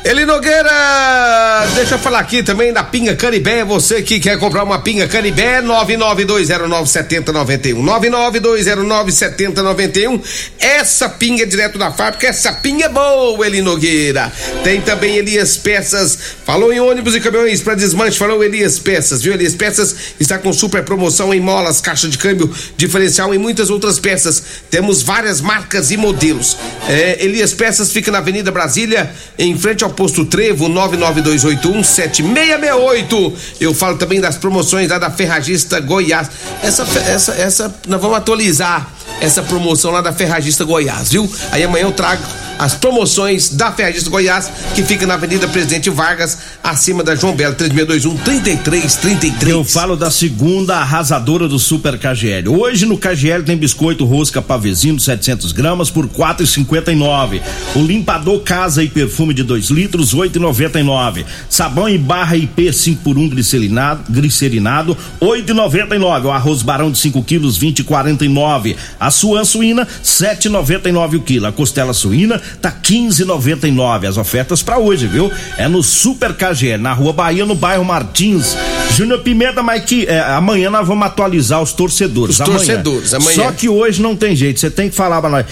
Eli 0.03 0.25
Nogueira, 0.25 1.67
deixa 1.75 1.97
eu 1.97 1.99
falar 1.99 2.21
aqui 2.21 2.43
também 2.43 2.73
da 2.73 2.83
Pinga 2.83 3.15
Canibé. 3.15 3.63
Você 3.65 4.01
que 4.01 4.19
quer 4.19 4.39
comprar 4.39 4.65
uma 4.65 4.79
Pinga 4.79 5.07
Canibé, 5.07 5.61
992097091. 5.61 7.85
992097091. 7.85 10.23
Essa 10.59 11.07
pinga 11.07 11.43
é 11.43 11.47
direto 11.47 11.79
da 11.79 11.93
fábrica, 11.93 12.27
essa 12.27 12.51
pinga 12.55 12.87
é 12.87 12.89
boa, 12.89 13.47
Eli 13.47 13.61
Nogueira. 13.61 14.33
Tem 14.65 14.81
também 14.81 15.17
Elias 15.17 15.59
Peças. 15.59 16.19
Falou 16.47 16.73
em 16.73 16.81
ônibus 16.81 17.15
e 17.15 17.21
caminhões 17.21 17.61
para 17.61 17.75
desmanche, 17.75 18.19
falou 18.19 18.43
Elias 18.43 18.79
Peças, 18.79 19.21
viu? 19.23 19.35
Elias 19.35 19.55
Peças 19.55 19.95
está 20.19 20.39
com 20.39 20.51
super 20.51 20.83
promoção 20.83 21.35
em 21.35 21.41
molas, 21.41 21.83
caixa 21.83 22.09
de 22.09 22.17
câmbio, 22.17 22.51
diferencial 22.75 23.35
e 23.35 23.39
muitas 23.39 23.69
outras 23.69 23.99
peças. 23.99 24.43
Temos 24.71 25.03
várias 25.03 25.43
marcas 25.43 25.91
e 25.91 25.99
modelos. 25.99 26.57
É, 26.89 27.23
Elias 27.23 27.53
Peças 27.53 27.93
fica 27.93 28.11
na 28.11 28.17
Avenida 28.19 28.51
Brasília, 28.51 29.13
em 29.39 29.55
frente 29.59 29.85
ao 29.85 29.90
posto 29.91 30.25
Trevo, 30.25 30.69
992817668. 30.69 33.33
Eu 33.61 33.75
falo 33.75 33.97
também 33.97 34.21
das 34.21 34.37
promoções 34.37 34.89
lá 34.89 34.99
da 34.99 35.11
Ferragista 35.11 35.81
Goiás. 35.81 36.31
Essa, 36.63 36.85
essa, 37.01 37.33
essa, 37.35 37.75
nós 37.87 38.01
vamos 38.01 38.17
atualizar 38.17 38.89
essa 39.21 39.43
promoção 39.43 39.91
lá 39.91 40.01
da 40.01 40.13
Ferragista 40.13 40.65
Goiás, 40.65 41.11
viu? 41.11 41.31
Aí 41.53 41.63
amanhã 41.63 41.85
eu 41.85 41.93
trago 41.93 42.23
as 42.61 42.75
promoções 42.75 43.49
da 43.49 43.73
Ferragista 43.73 44.11
Goiás, 44.11 44.53
que 44.75 44.83
fica 44.83 45.07
na 45.07 45.15
Avenida 45.15 45.49
Presidente 45.49 45.89
Vargas, 45.89 46.37
acima 46.63 47.03
da 47.03 47.15
João 47.15 47.35
Belo, 47.35 47.55
3621 47.55 48.19
3333. 48.23 49.51
Eu 49.51 49.65
falo 49.65 49.97
da 49.97 50.11
segunda 50.11 50.77
arrasadora 50.77 51.49
do 51.49 51.59
Super 51.59 51.99
KGL. 51.99 52.51
Hoje 52.51 52.85
no 52.85 52.99
KGL 52.99 53.45
tem 53.45 53.57
biscoito 53.57 54.05
rosca 54.05 54.43
pavezino 54.43 55.01
700 55.01 55.53
gramas 55.53 55.89
por 55.89 56.07
4,59. 56.07 57.41
O 57.75 57.79
limpador 57.81 58.41
casa 58.41 58.85
e 58.85 58.91
perfume 58.91 59.33
de 59.33 59.43
2 59.43 59.71
litros 59.71 60.15
8,99. 60.15 61.25
Sabão 61.49 61.89
em 61.89 61.99
barra 61.99 62.37
IP 62.37 62.71
5 62.71 63.03
por 63.03 63.17
1 63.17 63.31
glicerinado, 63.31 64.13
glicerinado 64.13 64.95
8,99. 65.19 66.27
O 66.27 66.31
arroz 66.31 66.61
barão 66.61 66.91
de 66.91 66.99
5 66.99 67.23
quilos 67.23 67.59
20,49. 67.59 68.77
A 69.01 69.11
suã 69.11 69.43
suína 69.47 69.89
7,99 70.05 71.17
o 71.17 71.23
quilo. 71.23 71.47
A 71.47 71.53
costela 71.53 71.95
suína 71.95 72.41
tá 72.61 72.71
15,99. 72.71 74.07
As 74.07 74.19
ofertas 74.19 74.63
para 74.63 74.79
hoje, 74.79 75.07
viu? 75.07 75.33
É 75.57 75.67
no 75.67 75.83
Super 75.83 76.35
KGL, 76.35 76.83
na 76.83 76.93
Rua 76.93 77.15
Bahia, 77.15 77.47
no 77.47 77.55
bairro 77.55 77.83
Martins. 77.83 78.55
Júnior 78.95 79.21
Pimenta, 79.21 79.63
mas 79.63 79.85
que 79.85 80.05
é, 80.05 80.21
amanhã 80.21 80.69
nós 80.69 80.87
vamos 80.87 81.07
atualizar 81.07 81.63
os 81.63 81.73
torcedores. 81.73 82.35
Os 82.35 82.41
amanhã. 82.43 82.59
torcedores, 82.59 83.15
amanhã. 83.15 83.35
Só 83.35 83.53
que 83.53 83.71
hoje 83.71 84.03
não 84.03 84.15
tem 84.15 84.37
jeito, 84.37 84.61
você 84.61 84.71
tem 84.71 84.91
que 84.91 84.95
falar 84.95 85.23
pra 85.23 85.31
nós. 85.31 85.47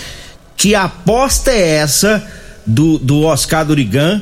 Que 0.54 0.74
aposta 0.74 1.50
é 1.50 1.76
essa 1.76 2.22
do, 2.66 2.98
do 2.98 3.22
Oscar 3.22 3.64
Durigan 3.64 4.20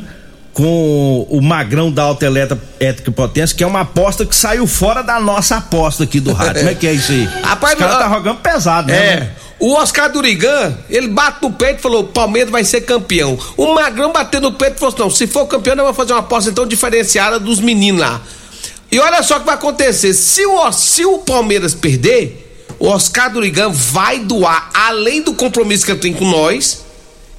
com 0.56 1.26
o 1.28 1.42
Magrão 1.42 1.92
da 1.92 2.02
Alta 2.02 2.24
Elétrica 2.24 3.12
Potência, 3.12 3.54
que 3.54 3.62
é 3.62 3.66
uma 3.66 3.82
aposta 3.82 4.24
que 4.24 4.34
saiu 4.34 4.66
fora 4.66 5.02
da 5.02 5.20
nossa 5.20 5.56
aposta 5.56 6.04
aqui 6.04 6.18
do 6.18 6.32
rádio. 6.32 6.60
Como 6.60 6.70
é 6.70 6.74
que 6.74 6.86
é 6.86 6.94
isso 6.94 7.12
aí? 7.12 7.24
Rapaz, 7.44 7.74
Os 7.74 7.78
caras 7.78 7.94
mas- 7.96 8.08
tá 8.08 8.14
jogando 8.14 8.40
pesado, 8.40 8.88
né? 8.88 8.96
É. 8.96 9.30
O 9.60 9.74
Oscar 9.74 10.10
Durigan, 10.10 10.74
ele 10.88 11.08
bate 11.08 11.42
no 11.42 11.52
peito 11.52 11.80
e 11.80 11.82
falou: 11.82 12.04
o 12.04 12.06
Palmeiras 12.08 12.50
vai 12.50 12.64
ser 12.64 12.80
campeão. 12.80 13.38
O 13.54 13.74
Magrão 13.74 14.10
bateu 14.10 14.40
no 14.40 14.50
peito 14.50 14.76
e 14.76 14.78
falou: 14.78 14.94
assim, 14.94 15.02
não, 15.02 15.10
se 15.10 15.26
for 15.26 15.44
campeão, 15.44 15.76
nós 15.76 15.84
vamos 15.84 15.96
fazer 15.98 16.14
uma 16.14 16.20
aposta 16.20 16.48
então 16.48 16.66
diferenciada 16.66 17.38
dos 17.38 17.60
meninos 17.60 18.00
lá. 18.00 18.22
E 18.90 18.98
olha 18.98 19.22
só 19.22 19.36
o 19.36 19.40
que 19.40 19.46
vai 19.46 19.56
acontecer: 19.56 20.14
se 20.14 20.46
o, 20.46 20.72
se 20.72 21.04
o 21.04 21.18
Palmeiras 21.18 21.74
perder, 21.74 22.64
o 22.78 22.88
Oscar 22.88 23.30
Durigan 23.30 23.68
vai 23.68 24.20
doar, 24.20 24.70
além 24.72 25.20
do 25.20 25.34
compromisso 25.34 25.84
que 25.84 25.92
ele 25.92 26.00
tem 26.00 26.14
com 26.14 26.24
nós, 26.30 26.85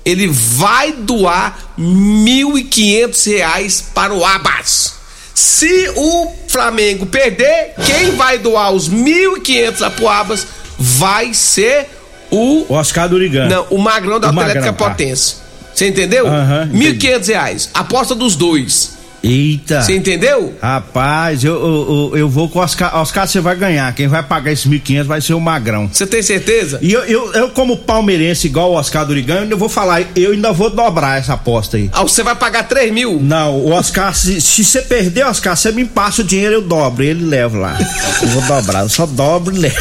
ele 0.07 0.27
vai 0.27 0.93
doar 0.93 1.59
1.500 1.77 3.29
reais 3.29 3.83
para 3.93 4.13
o 4.13 4.23
Abas. 4.23 4.93
Se 5.33 5.91
o 5.97 6.31
Flamengo 6.47 7.05
perder, 7.05 7.73
quem 7.85 8.11
vai 8.11 8.37
doar 8.37 8.71
os 8.71 8.89
1.500 8.89 9.79
lá 9.81 9.89
pro 9.89 10.07
Abas 10.07 10.47
vai 10.79 11.33
ser 11.33 11.89
o. 12.31 12.65
Oscar 12.69 13.09
Durigan. 13.09 13.49
Não, 13.49 13.67
o 13.69 13.77
Magrão 13.77 14.17
da 14.17 14.27
O 14.27 14.29
Atlética 14.29 14.71
Magrão, 14.71 14.87
ah. 14.87 14.89
Potência. 14.91 15.37
Você 15.75 15.89
entendeu? 15.89 16.25
Aham, 16.25 16.69
1.500 16.73 17.27
reais. 17.27 17.69
Aposta 17.73 18.15
dos 18.15 18.37
dois. 18.37 18.96
Eita. 19.23 19.81
Você 19.81 19.95
entendeu? 19.95 20.53
Rapaz, 20.61 21.43
eu, 21.43 21.53
eu, 21.53 22.11
eu- 22.13 22.17
eu 22.19 22.29
vou 22.29 22.47
com 22.49 22.59
o 22.59 22.61
Oscar. 22.61 22.95
Oscar, 22.97 23.27
você 23.27 23.39
vai 23.41 23.55
ganhar. 23.55 23.93
Quem 23.93 24.07
vai 24.07 24.21
pagar 24.23 24.51
esses 24.51 24.65
1.500 24.67 25.03
vai 25.05 25.19
ser 25.21 25.33
o 25.33 25.39
Magrão. 25.41 25.89
Você 25.91 26.05
tem 26.05 26.21
certeza? 26.21 26.79
E 26.81 26.91
eu, 26.93 27.01
eu, 27.05 27.33
eu, 27.33 27.49
como 27.49 27.77
palmeirense, 27.77 28.47
igual 28.47 28.71
o 28.71 28.75
Oscar 28.75 29.05
Durigan, 29.05 29.47
eu 29.49 29.57
vou 29.57 29.69
falar, 29.69 30.03
eu 30.15 30.31
ainda 30.31 30.51
vou 30.53 30.69
dobrar 30.69 31.19
essa 31.19 31.33
aposta 31.33 31.77
aí. 31.77 31.89
Ah, 31.93 32.03
você 32.03 32.21
vai 32.23 32.35
pagar 32.35 32.63
3 32.67 32.91
mil? 32.93 33.19
Não, 33.21 33.55
o 33.57 33.71
Oscar, 33.71 34.15
se, 34.15 34.39
se 34.39 34.63
você 34.63 34.81
perder, 34.81 35.25
Oscar, 35.25 35.55
você 35.57 35.71
me 35.71 35.85
passa 35.85 36.21
o 36.21 36.23
dinheiro, 36.25 36.55
eu 36.55 36.61
dobro, 36.61 37.03
ele 37.03 37.25
leva 37.25 37.57
lá. 37.57 37.77
Eu 38.21 38.27
vou 38.29 38.41
dobrar, 38.43 38.81
eu 38.83 38.89
só 38.89 39.05
dobro 39.05 39.55
e 39.55 39.59
levo. 39.59 39.77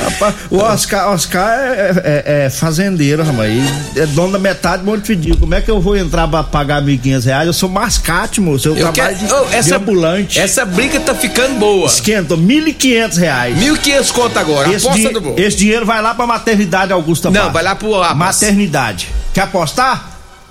Rapaz, 0.00 0.34
o 0.50 0.58
Oscar, 0.58 1.10
Oscar 1.12 1.48
é, 1.60 1.92
é- 2.26 2.44
é 2.46 2.50
fazendeiro, 2.50 3.22
rapaz. 3.24 3.52
É 3.96 4.06
dono 4.06 4.32
da 4.32 4.38
metade 4.38 4.82
do 4.82 4.86
Montevideo. 4.90 5.36
Como 5.36 5.54
é 5.54 5.60
que 5.60 5.70
eu 5.70 5.80
vou 5.80 5.96
entrar 5.96 6.28
pra 6.28 6.42
pagar 6.44 6.80
1.500 6.82 7.24
reais? 7.24 7.46
Eu 7.46 7.52
sou 7.52 7.68
mascate, 7.68 8.40
moço. 8.40 8.68
Eu, 8.68 8.76
Eu 8.76 8.92
trabalho 8.92 9.16
quero. 9.16 9.28
de, 9.28 9.34
Oh, 9.34 9.44
de 9.46 9.54
essa, 9.56 9.76
ambulante. 9.76 10.38
essa 10.38 10.64
briga 10.64 11.00
tá 11.00 11.14
ficando 11.14 11.58
boa. 11.58 11.86
Esquenta, 11.86 12.36
1.500 12.36 13.16
reais. 13.18 13.56
1.500 13.58 14.10
conto 14.12 14.38
agora. 14.38 14.72
Esse, 14.72 14.86
Aposta 14.86 15.08
di- 15.08 15.14
do 15.14 15.20
bom. 15.20 15.34
esse 15.36 15.56
dinheiro 15.56 15.84
vai 15.84 16.00
lá 16.00 16.14
pra 16.14 16.26
maternidade 16.26 16.92
Augusta 16.92 17.28
Não, 17.28 17.34
Barros. 17.40 17.52
vai 17.52 17.62
lá 17.64 17.74
pro 17.74 17.94
Abas. 18.02 18.16
Maternidade. 18.16 19.08
Quer 19.34 19.42
apostar? 19.42 20.07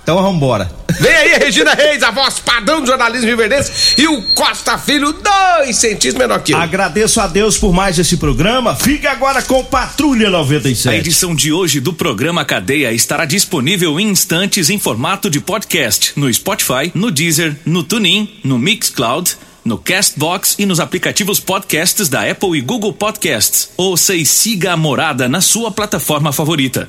Então 0.08 0.22
vambora. 0.22 0.70
Vem 1.00 1.12
aí, 1.12 1.38
Regina 1.38 1.74
Reis, 1.74 2.02
a 2.02 2.10
voz 2.10 2.38
padrão 2.38 2.80
do 2.80 2.86
jornalismo 2.86 3.28
riverdense 3.28 4.00
e 4.00 4.08
o 4.08 4.22
Costa 4.34 4.78
Filho, 4.78 5.12
dois 5.12 5.76
centímetros 5.76 6.14
menor 6.14 6.42
que 6.42 6.54
eu. 6.54 6.56
Agradeço 6.56 7.20
a 7.20 7.26
Deus 7.26 7.58
por 7.58 7.74
mais 7.74 7.98
esse 7.98 8.16
programa. 8.16 8.74
Fique 8.74 9.06
agora 9.06 9.42
com 9.42 9.62
Patrulha 9.62 10.28
A 10.28 10.30
97. 10.30 10.96
edição 10.96 11.34
de 11.34 11.52
hoje 11.52 11.78
do 11.78 11.92
programa 11.92 12.42
Cadeia 12.42 12.90
estará 12.90 13.26
disponível 13.26 14.00
em 14.00 14.08
instantes 14.08 14.70
em 14.70 14.78
formato 14.78 15.28
de 15.28 15.40
podcast 15.40 16.14
no 16.16 16.32
Spotify, 16.32 16.90
no 16.94 17.10
Deezer, 17.10 17.54
no 17.66 17.82
TuneIn, 17.82 18.40
no 18.42 18.58
Mixcloud, 18.58 19.36
no 19.62 19.76
Castbox 19.76 20.56
e 20.58 20.64
nos 20.64 20.80
aplicativos 20.80 21.38
podcasts 21.38 22.08
da 22.08 22.22
Apple 22.22 22.56
e 22.56 22.62
Google 22.62 22.94
Podcasts. 22.94 23.68
Ouça 23.76 24.14
e 24.14 24.24
siga 24.24 24.72
a 24.72 24.76
morada 24.76 25.28
na 25.28 25.42
sua 25.42 25.70
plataforma 25.70 26.32
favorita. 26.32 26.88